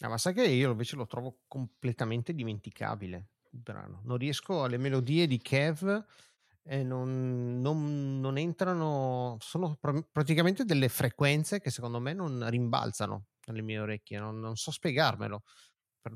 [0.00, 3.16] Ah, ma sai che io invece lo trovo completamente dimenticabile.
[3.16, 4.00] il brano.
[4.04, 6.04] Non riesco alle melodie di Kev
[6.62, 13.26] e non, non- non entrano, sono pr- praticamente delle frequenze che secondo me non rimbalzano
[13.46, 15.42] nelle mie orecchie, non, non so spiegarmelo.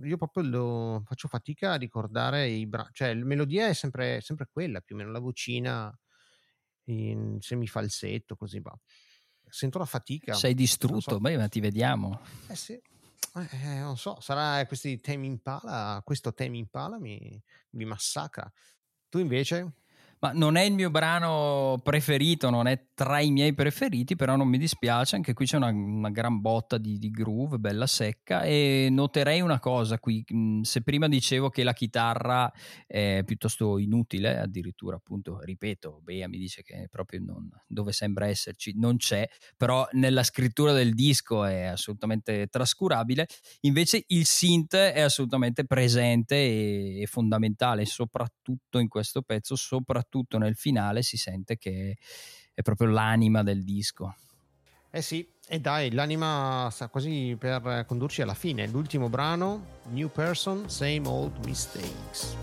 [0.04, 4.80] Io proprio faccio fatica a ricordare i brani, cioè la melodia è sempre, sempre quella,
[4.80, 5.94] più o meno la vocina
[6.84, 8.74] in semifalsetto, così va.
[9.48, 10.32] Sento la fatica.
[10.32, 11.20] Sei distrutto, so.
[11.20, 12.20] beh, ma ti vediamo.
[12.48, 12.80] Eh sì,
[13.34, 18.50] eh, non so, sarà questi temi impala, questo temi impala mi, mi massacra.
[19.08, 19.72] Tu invece?
[20.22, 24.46] Ma non è il mio brano preferito, non è tra i miei preferiti, però non
[24.46, 28.86] mi dispiace, anche qui c'è una, una gran botta di, di groove, bella secca e
[28.88, 30.24] noterei una cosa qui,
[30.62, 32.48] se prima dicevo che la chitarra
[32.86, 38.78] è piuttosto inutile, addirittura appunto, ripeto, Bea mi dice che proprio non, dove sembra esserci
[38.78, 43.26] non c'è, però nella scrittura del disco è assolutamente trascurabile,
[43.62, 50.56] invece il synth è assolutamente presente e, e fondamentale, soprattutto in questo pezzo, soprattutto nel
[50.56, 51.96] finale si sente che
[52.54, 54.14] è proprio l'anima del disco.
[54.90, 58.66] Eh sì, e dai, l'anima sta quasi per condurci alla fine.
[58.66, 62.36] L'ultimo brano, New Person, Same Old Mistakes.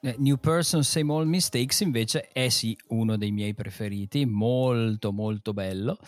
[0.00, 5.98] New Person Same Old Mistakes invece è sì uno dei miei preferiti, molto molto bello.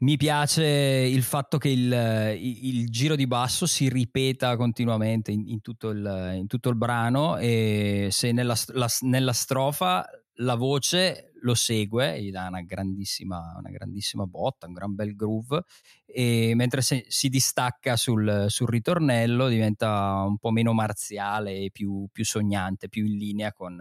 [0.00, 5.60] Mi piace il fatto che il, il giro di basso si ripeta continuamente in, in
[5.60, 10.08] tutto, il, in tutto il brano e se nella, la- nella strofa
[10.40, 15.62] la voce lo segue, gli dà una grandissima, una grandissima botta, un gran bel groove,
[16.06, 22.08] e mentre se- si distacca sul, sul ritornello diventa un po' meno marziale e più,
[22.12, 23.78] più sognante, più in linea con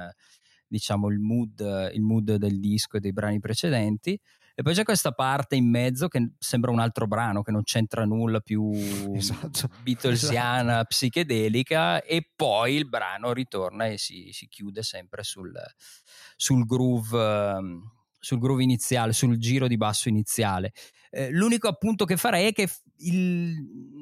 [0.68, 4.20] diciamo il mood, il mood del disco e dei brani precedenti.
[4.60, 8.06] E poi c'è questa parte in mezzo che sembra un altro brano che non c'entra
[8.06, 8.72] nulla più
[9.14, 9.70] Esatto.
[9.84, 15.54] Beatlesiana, psichedelica, e poi il brano ritorna e si, si chiude sempre sul,
[16.36, 17.20] sul groove.
[17.20, 20.74] ehm, sul groove iniziale, sul giro di basso iniziale.
[21.18, 23.56] Eh, l'unico appunto che farei è che il-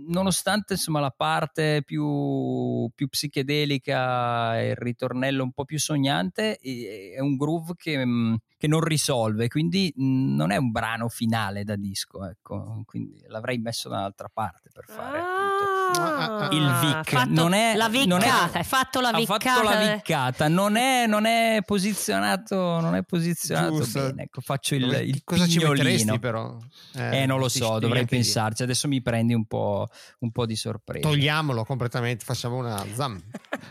[0.09, 7.19] nonostante insomma la parte più, più psichedelica e il ritornello un po' più sognante, è
[7.21, 12.25] un groove che, mm, che non risolve, quindi non è un brano finale da disco,
[12.27, 17.53] ecco, quindi l'avrei messo da un'altra parte per fare appunto Ah, il Vic fatto non
[17.53, 19.49] è la non è- viccata, hai fatto la viccata.
[19.49, 23.99] fatto la viccata non è, non è posizionato non è posizionato Giusto.
[23.99, 25.83] bene ecco, faccio il, Dove- il cosa ci pignolino.
[25.83, 26.57] metteresti però?
[26.95, 29.87] eh, non lo so dovrei pensarci adesso mi prendi un po',
[30.19, 33.21] un po' di sorpresa Togliamolo completamente, facciamo una zam.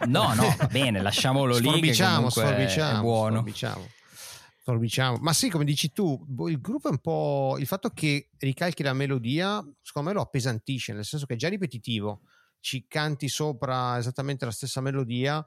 [0.07, 3.87] no no va bene lasciamolo lì che Sforbiciamo, è- sforbiciamo, è buono sforbiciamo.
[4.65, 5.19] Sforbiciamo.
[5.21, 7.57] Ma sì, come dici tu, boh, il gruppo è un po'.
[7.59, 11.51] Il fatto che ricalchi la melodia, secondo me lo appesantisce, nel senso che è già
[11.51, 12.23] ripetitivo.
[12.61, 15.45] Ci canti sopra esattamente la stessa melodia.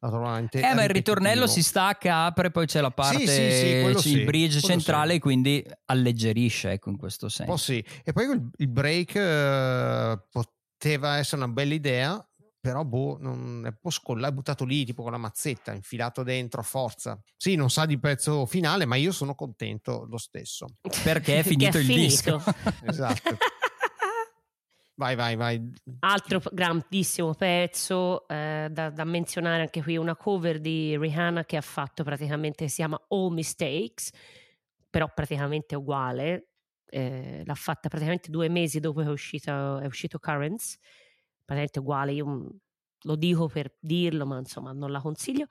[0.00, 4.18] veramente Eh, ma il ritornello si stacca, apre, poi c'è la parte, sì, sì, sì,
[4.18, 5.18] il bridge centrale, sì.
[5.18, 7.50] quindi alleggerisce, ecco, in questo senso.
[7.50, 7.82] po' sì.
[8.04, 12.28] E poi il, il break eh, poteva essere una bella idea,
[12.60, 16.22] però boh, non è un po' scollato, è buttato lì tipo con la mazzetta, infilato
[16.22, 17.20] dentro a forza.
[17.36, 20.66] Sì, non sa di pezzo finale, ma io sono contento lo stesso.
[21.02, 22.42] Perché è finito il disco.
[22.84, 23.36] Esatto.
[24.98, 25.72] Vai, vai, vai.
[26.00, 31.60] Altro grandissimo pezzo eh, da, da menzionare anche qui, una cover di Rihanna che ha
[31.60, 34.10] fatto praticamente, si chiama All Mistakes,
[34.90, 36.48] però praticamente uguale,
[36.90, 40.76] eh, l'ha fatta praticamente due mesi dopo che è uscito, è uscito Currents,
[41.48, 42.46] praticamente uguale, io mm,
[43.04, 45.46] lo dico per dirlo, ma insomma non la consiglio.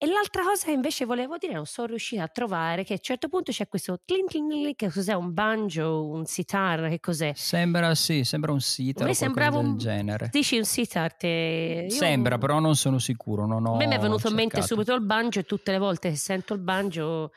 [0.00, 3.02] E l'altra cosa che invece volevo dire, non sono riuscita a trovare, che a un
[3.02, 7.32] certo punto c'è questo clink clink clink, che cos'è, un banjo, un sitar, che cos'è?
[7.34, 10.28] Sembra, sì, sembra un sitar o sembrava un- genere.
[10.30, 11.86] Dici un sitar, te...
[11.90, 13.44] io- Sembra, però non sono sicuro.
[13.46, 14.74] Non ho A me mi è venuto in mente cercato.
[14.74, 17.32] subito il banjo e tutte le volte che sento il banjo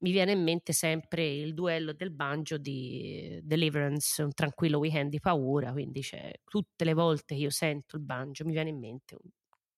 [0.00, 5.20] mi viene in mente sempre il duello del banjo di Deliverance, un tranquillo weekend di
[5.20, 9.16] paura, quindi c'è, tutte le volte che io sento il banjo mi viene in mente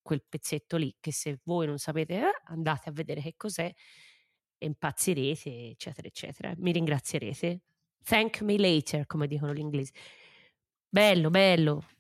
[0.03, 3.71] quel pezzetto lì che se voi non sapete eh, andate a vedere che cos'è
[4.59, 6.53] e impazzirete, eccetera, eccetera.
[6.57, 7.61] Mi ringrazierete.
[8.03, 9.93] Thank me later, come dicono gli inglesi.
[10.89, 11.98] Bello, bello.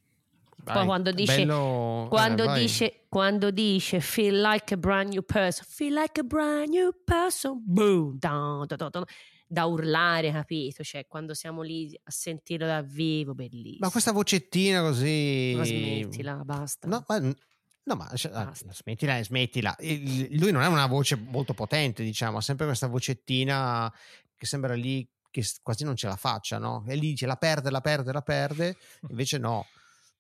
[0.69, 0.87] Poi Vai.
[0.87, 2.61] quando dice, Bello- eh, quando, vai.
[2.61, 7.61] dice, quando dice feel like a brand new person, feel like a brand new person,
[7.65, 9.05] boom, da, da, da, da,
[9.47, 10.83] da urlare, capito?
[10.85, 13.79] Cioè, quando siamo lì a sentirlo dal vivo, bellissimo.
[13.81, 15.55] Ma questa vocettina così...
[15.57, 16.87] Ma smettila, basta.
[16.87, 18.71] No, ma, no, ma cioè, ah, Basta.
[18.73, 19.75] smettila, smettila.
[19.81, 23.91] Il- Lui non ha una voce molto potente, diciamo, ha sempre questa vocettina
[24.37, 26.85] che sembra lì che quasi non ce la faccia, no?
[26.87, 28.77] E lì dice la perde, la perde, la perde,
[29.09, 29.67] invece no.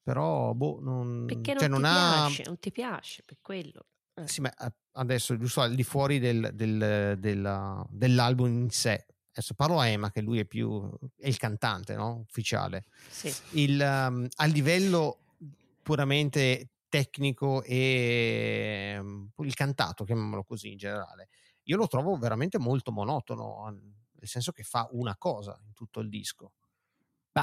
[0.08, 2.24] Però, boh, non, Perché non cioè, ti non ha...
[2.24, 3.88] piace, non ti piace, per quello.
[4.14, 4.26] Eh.
[4.26, 9.04] Sì, ma eh, adesso giusto al di fuori del- del- della- dell'album in sé.
[9.32, 12.24] Adesso parlo a Emma, che lui è più è il cantante, no?
[12.26, 12.86] Ufficiale.
[13.10, 13.30] Sì.
[13.60, 15.18] Il, um, a livello
[15.82, 21.28] puramente tecnico e um, il cantato, chiamiamolo così in generale,
[21.64, 26.08] io lo trovo veramente molto monotono, nel senso che fa una cosa in tutto il
[26.08, 26.52] disco.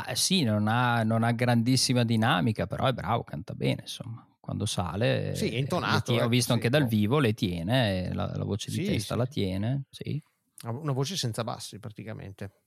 [0.05, 4.27] Ma sì, non ha, non ha grandissima dinamica, però è bravo, canta bene, insomma.
[4.39, 5.33] Quando sale...
[5.35, 8.31] Sì, è eh, intonato, ho ecco, visto sì, anche dal vivo, le tiene, eh, la,
[8.35, 10.21] la voce di Sì, testa la tiene, sì.
[10.65, 12.61] Una voce senza bassi praticamente.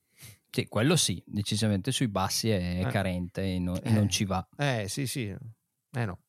[0.51, 2.91] Sì, quello sì, decisamente sui bassi è Eh.
[2.91, 3.93] carente e, no- e Eh.
[3.93, 4.47] non ci va.
[4.57, 5.35] Eh sì, sì.
[5.93, 6.20] Eh no.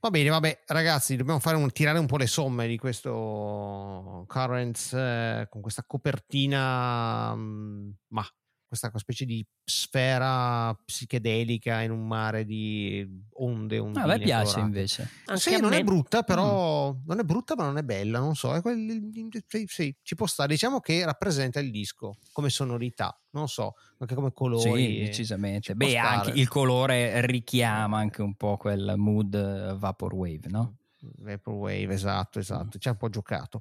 [0.00, 4.92] Va bene, vabbè, ragazzi, dobbiamo fare un- tirare un po' le somme di questo Currents
[4.94, 8.24] eh, con questa copertina, mm, ma
[8.72, 14.60] questa specie di sfera psichedelica in un mare di onde, Ah, a me piace colorate.
[14.60, 15.08] invece.
[15.26, 15.78] Anche sì, non me.
[15.78, 16.24] è brutta, Mm.
[16.24, 18.54] però non è brutta, ma non è bella, non so.
[18.54, 19.10] È quel-
[19.46, 20.48] sì, sì, ci può stare.
[20.52, 24.86] Diciamo che rappresenta il disco come sonorità, non so, anche come colori.
[24.86, 25.74] Sì, decisamente.
[25.74, 30.76] Beh, anche il colore richiama anche un po' quel mood eh, vaporwave, no?
[31.18, 33.60] Vaporwave, esatto, esatto, ci ha un po' giocato,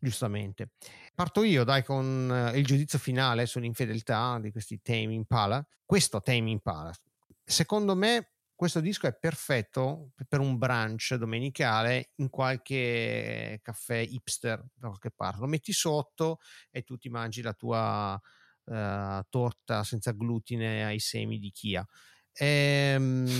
[0.00, 0.70] giustamente.
[1.14, 5.66] Parto io, dai, con eh, il giudizio finale sull'infedeltà di questi Tame Impala.
[5.84, 6.92] Questo Tame Impala,
[7.44, 14.86] secondo me, questo disco è perfetto per un brunch domenicale in qualche caffè hipster da
[14.86, 15.40] qualche parte.
[15.40, 16.38] Lo metti sotto
[16.70, 18.20] e tu ti mangi la tua
[18.66, 21.84] eh, torta senza glutine ai semi di chia.
[22.34, 23.36] Ehm,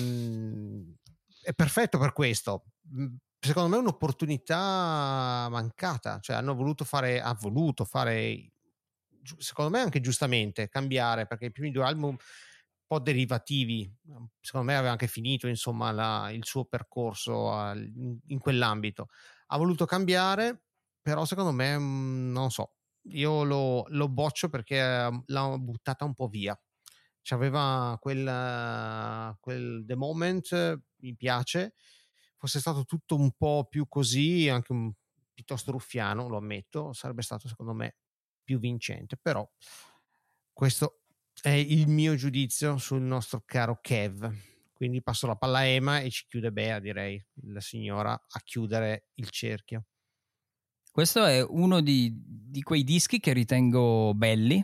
[1.43, 2.65] è perfetto per questo.
[3.45, 8.53] Mm, Secondo me un'opportunità mancata, cioè hanno voluto fare, ha voluto fare,
[9.39, 12.17] secondo me anche giustamente, cambiare, perché i primi due album un
[12.87, 13.93] po' derivativi,
[14.41, 17.91] secondo me aveva anche finito insomma la- il suo percorso al-
[18.27, 19.09] in, quell'ambito.
[19.49, 20.65] Ha voluto cambiare,
[21.01, 22.75] però secondo me, mm, non so,
[23.11, 26.59] io lo, lo boccio perché eh, l'ha buttata un po' via.
[27.25, 31.75] C'aveva quel, quel The Moment, mi piace,
[32.43, 34.93] fosse stato tutto un po' più così, anche un,
[35.33, 37.99] piuttosto ruffiano, lo ammetto, sarebbe stato secondo me
[38.43, 39.49] più vincente, però
[40.53, 41.03] questo
[41.41, 44.35] è il mio giudizio sul nostro caro Kev.
[44.73, 49.11] Quindi passo la palla a Ema e ci chiude Bea, direi, la signora, a chiudere
[49.15, 49.85] il cerchio.
[50.91, 54.63] Questo è uno di, di quei dischi che ritengo belli,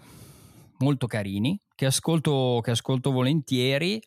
[0.79, 4.03] molto carini, che ascolto, che ascolto volentieri,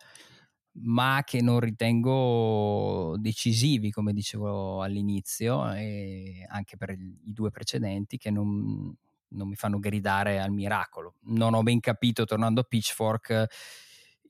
[0.73, 8.31] ma che non ritengo decisivi, come dicevo all'inizio, e anche per i due precedenti, che
[8.31, 8.95] non,
[9.29, 11.15] non mi fanno gridare al miracolo.
[11.23, 13.47] Non ho ben capito, tornando a Pitchfork,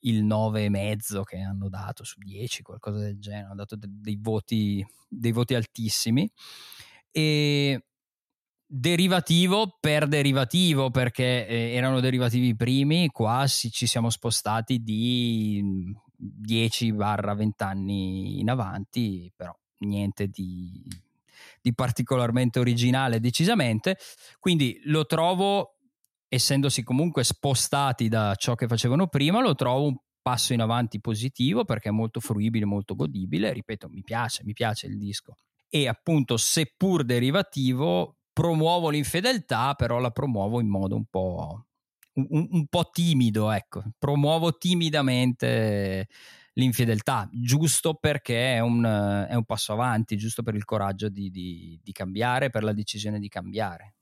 [0.01, 4.85] il 9,5 che hanno dato su 10, qualcosa del genere, hanno dato de- dei, voti,
[5.07, 6.29] dei voti altissimi.
[7.11, 7.85] E
[8.65, 18.39] derivativo per derivativo perché eh, erano derivativi primi qua ci siamo spostati di 10-20 anni
[18.39, 20.83] in avanti però niente di,
[21.61, 23.97] di particolarmente originale decisamente.
[24.39, 25.77] Quindi lo trovo
[26.27, 31.65] essendosi comunque spostati da ciò che facevano prima lo trovo un passo in avanti positivo
[31.65, 33.53] perché è molto fruibile molto godibile.
[33.53, 35.35] Ripeto mi piace mi piace il disco.
[35.67, 41.65] E appunto seppur derivativo promuovo l'infedeltà però la promuovo in modo un po'
[42.13, 46.07] un, un po' timido ecco promuovo timidamente
[46.53, 51.79] l'infedeltà giusto perché è un, è un passo avanti giusto per il coraggio di, di,
[51.81, 53.95] di cambiare per la decisione di cambiare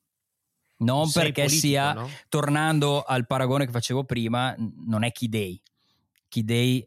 [0.78, 2.10] non Sei perché politico, sia no?
[2.30, 5.62] tornando al paragone che facevo prima non è Key Day
[6.28, 6.84] Key Day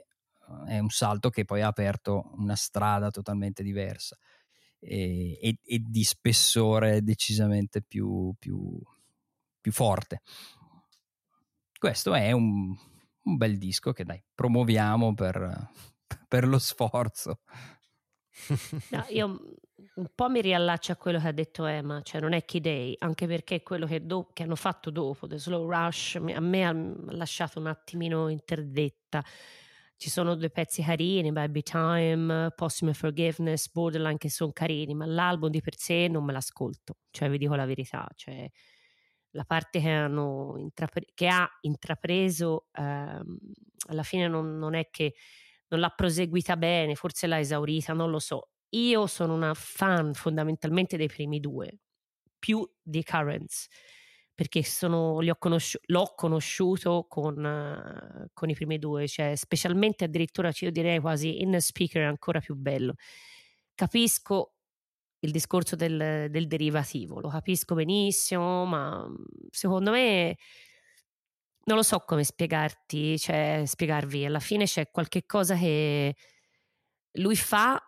[0.67, 4.17] è un salto che poi ha aperto una strada totalmente diversa
[4.79, 8.81] e, e- e di spessore decisamente più, più-
[9.61, 10.23] più forte.
[11.83, 12.73] Questo è un,
[13.23, 15.69] un bel disco che dai, promuoviamo per,
[16.29, 17.41] per lo sforzo.
[18.91, 19.57] No, io
[19.97, 22.95] un po' mi riallaccio a quello che ha detto Emma, cioè non è Key Day,
[23.01, 26.73] anche perché quello che, do- che hanno fatto dopo, The Slow Rush, a me ha
[27.17, 29.21] lasciato un attimino interdetta.
[29.97, 35.51] Ci sono due pezzi carini, Baby Time, Possible Forgiveness, Borderline che sono carini, ma l'album
[35.51, 38.49] di per sé non me l'ascolto, cioè vi dico la verità, cioè
[39.33, 43.39] la parte che, hanno intrapre- che ha intrapreso ehm,
[43.89, 45.15] alla fine non, non è che
[45.69, 48.51] non l'ha proseguita bene, forse l'ha esaurita, non lo so.
[48.71, 51.79] Io sono una fan fondamentalmente dei primi due,
[52.39, 53.69] più di Currents,
[54.35, 60.71] perché sono, conosciu- l'ho conosciuto con, eh, con i primi due, cioè specialmente addirittura io
[60.71, 62.95] direi quasi in speaker è ancora più bello.
[63.75, 64.55] Capisco
[65.25, 69.15] il discorso del, del derivativo, lo capisco benissimo, ma mm,
[69.51, 70.37] secondo me
[71.65, 76.17] non lo so come spiegarti, cioè spiegarvi, alla fine c'è qualche cosa che
[77.13, 77.81] lui fa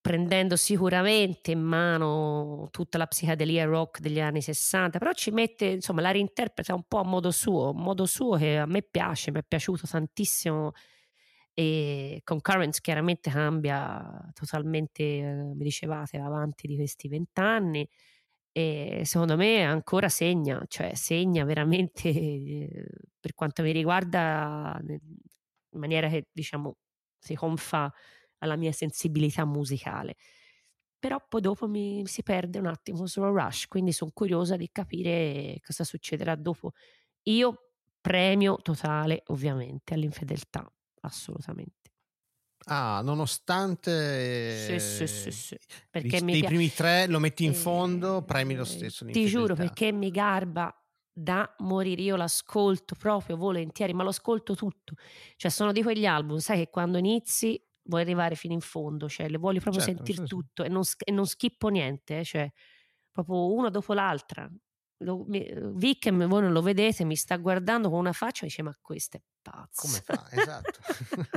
[0.00, 6.00] prendendo sicuramente in mano tutta la psichedelia rock degli anni 60, però ci mette, insomma,
[6.00, 9.40] la reinterpreta un po' a modo suo, un modo suo che a me piace, mi
[9.40, 10.72] è piaciuto tantissimo
[11.54, 17.88] e con Currents chiaramente cambia totalmente, eh, mi dicevate, avanti di questi vent'anni
[18.52, 22.86] e secondo me ancora segna, cioè segna veramente eh,
[23.20, 26.76] per quanto mi riguarda in maniera che diciamo
[27.18, 27.92] si confà
[28.38, 30.16] alla mia sensibilità musicale.
[30.98, 35.58] Però poi dopo mi si perde un attimo sullo rush, quindi sono curiosa di capire
[35.64, 36.72] cosa succederà dopo.
[37.24, 40.70] Io premio totale, ovviamente, all'infedeltà,
[41.00, 41.90] assolutamente.
[42.66, 43.90] Ah, nonostante
[44.44, 45.60] Sì, sì, sì, eh,
[45.90, 49.04] Perché i, mi primi tre lo metti in Eh, fondo, premi lo stesso.
[49.10, 50.72] Ti giuro perché mi garba
[51.12, 52.02] da morire.
[52.02, 54.94] Io l'ascolto proprio volentieri, ma lo ascolto tutto.
[55.36, 59.28] Cioè, sono di quegli album, sai che quando inizi vuoi arrivare fino in fondo, cioè
[59.28, 62.50] le voglio proprio Certo, sentire tutto e non, e non schippo niente, eh, cioè
[63.10, 64.48] proprio una dopo l'altra.
[65.02, 68.62] Lo, mi, Vic, voi non lo vedete, mi sta guardando con una faccia e dice:
[68.62, 69.86] Ma questo è pazzo.
[69.86, 70.28] Come fa?
[70.30, 70.78] Esatto.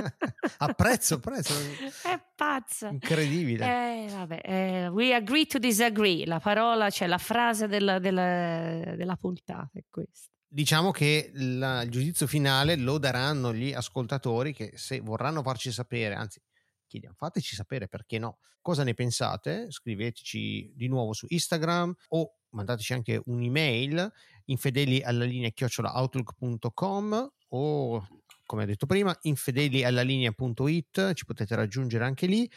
[0.58, 1.54] apprezzo, apprezzo.
[2.02, 2.88] è pazza.
[2.88, 3.64] Incredibile.
[3.64, 6.26] Eh, vabbè, eh, we agree to disagree.
[6.26, 10.30] La parola, cioè la frase della, della- della puntata è questa.
[10.46, 16.14] Diciamo che la- il giudizio finale lo daranno gli ascoltatori che se vorranno farci sapere,
[16.14, 16.40] anzi
[16.86, 22.92] chiediamo, fateci sapere perché no, cosa ne pensate, scriveteci di nuovo su Instagram o mandateci
[22.92, 24.10] anche un'email
[24.46, 28.08] infedeli alla linea chiocciolaoutlook.com o
[28.46, 32.48] come ho detto prima infedeli alla linea.it ci potete raggiungere anche lì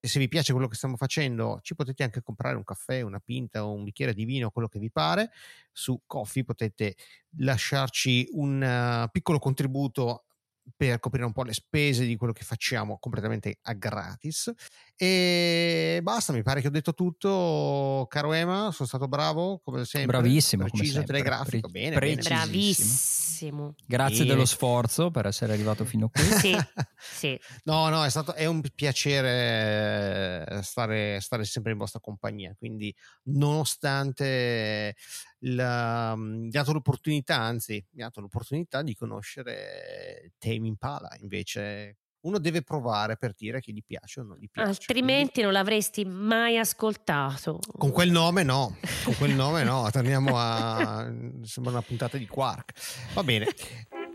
[0.00, 3.18] e se vi piace quello che stiamo facendo, ci potete anche comprare un caffè, una
[3.18, 5.32] pinta o un bicchiere di vino, quello che vi pare.
[5.72, 6.94] Su Coffee potete
[7.38, 10.26] lasciarci un eh, piccolo contributo
[10.76, 14.52] per coprire un po' le spese di quello che facciamo completamente a gratis.
[14.96, 20.18] E basta, mi pare che ho detto tutto, caro Ema, sono stato bravo come sempre.
[20.18, 21.18] Bravissimo, preciso, sempre.
[21.18, 22.22] telegrafico, Pre- bene, bene.
[22.22, 23.74] Bravissimo.
[23.86, 24.30] Grazie Bene.
[24.30, 26.22] dello sforzo per essere arrivato fino qui.
[26.22, 26.56] Sì,
[26.98, 27.40] sì.
[27.64, 32.54] No, no, è stato è un piacere eh, stare, stare sempre in vostra compagnia.
[32.58, 32.92] Quindi,
[33.24, 34.96] nonostante
[35.40, 41.10] la- mi ha dato l'opportunità, anzi, mi ha dato l'opportunità di conoscere Tame Impala.
[41.20, 44.68] Invece, uno deve provare per dire che gli piace o non gli piace.
[44.70, 47.58] Altrimenti non l'avresti mai ascoltato.
[47.58, 49.88] Quindi, con quel nome, no, con quel nome, no.
[49.90, 51.04] Torniamo a
[51.42, 52.72] sembra una puntata di Quark.
[53.14, 53.46] Va bene.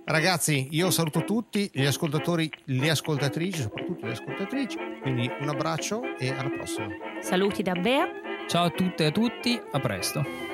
[0.06, 4.78] Ragazzi, io saluto tutti gli ascoltatori, le ascoltatrici, soprattutto le ascoltatrici.
[5.02, 6.90] Quindi un abbraccio e alla prossima.
[7.22, 8.06] Saluti da Bea.
[8.50, 10.53] Ciao a tutte e a tutti, a presto.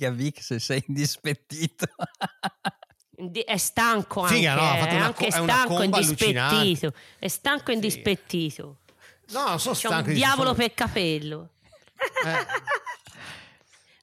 [0.00, 1.86] Figa Vic se sei indispettito.
[3.10, 5.82] Di- È stanco anche, Figa, no, ha fatto è una anche co- è una stanco
[5.82, 6.94] indispettito.
[7.18, 7.72] È stanco e Sì.
[7.74, 8.78] indispettito.
[9.32, 11.48] No, non sono C'è stanco un di diavolo sono- per capello.
[12.24, 12.46] Eh.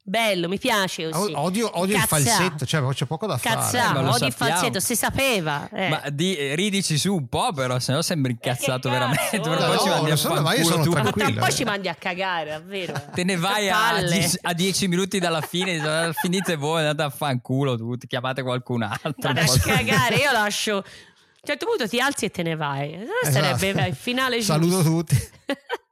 [0.10, 1.34] Bello, mi piace così.
[1.36, 4.80] Odio, odio il falsetto, cioè c'è poco da Cazzà, Eh, ma lo odio il falsetto,
[4.80, 5.68] si sapeva.
[5.70, 5.90] eh.
[5.90, 9.40] Ma di- ridici su un po', però, se no sembri incazzato Eh, che veramente.
[9.42, 10.92] però No, poi ci no, mandi a ma io sono tu.
[10.92, 11.46] Ma tranquillo.
[11.46, 11.52] eh.
[11.52, 12.94] ci mandi a cagare, davvero.
[13.14, 13.96] Te ne vai a,
[14.44, 18.84] a 10 minuti dalla fine, dici, "Ah, finite voi, andate a fanculo tutti, chiamate qualcun
[18.84, 19.12] altro.
[19.28, 20.78] Andate a cagare, io lascio.
[20.78, 20.84] A un
[21.44, 22.94] certo punto ti alzi e te ne vai.
[22.94, 23.88] Eh, Sarebbe Esatto.
[23.90, 24.54] il finale giusto.
[24.54, 25.30] Saluto tutti.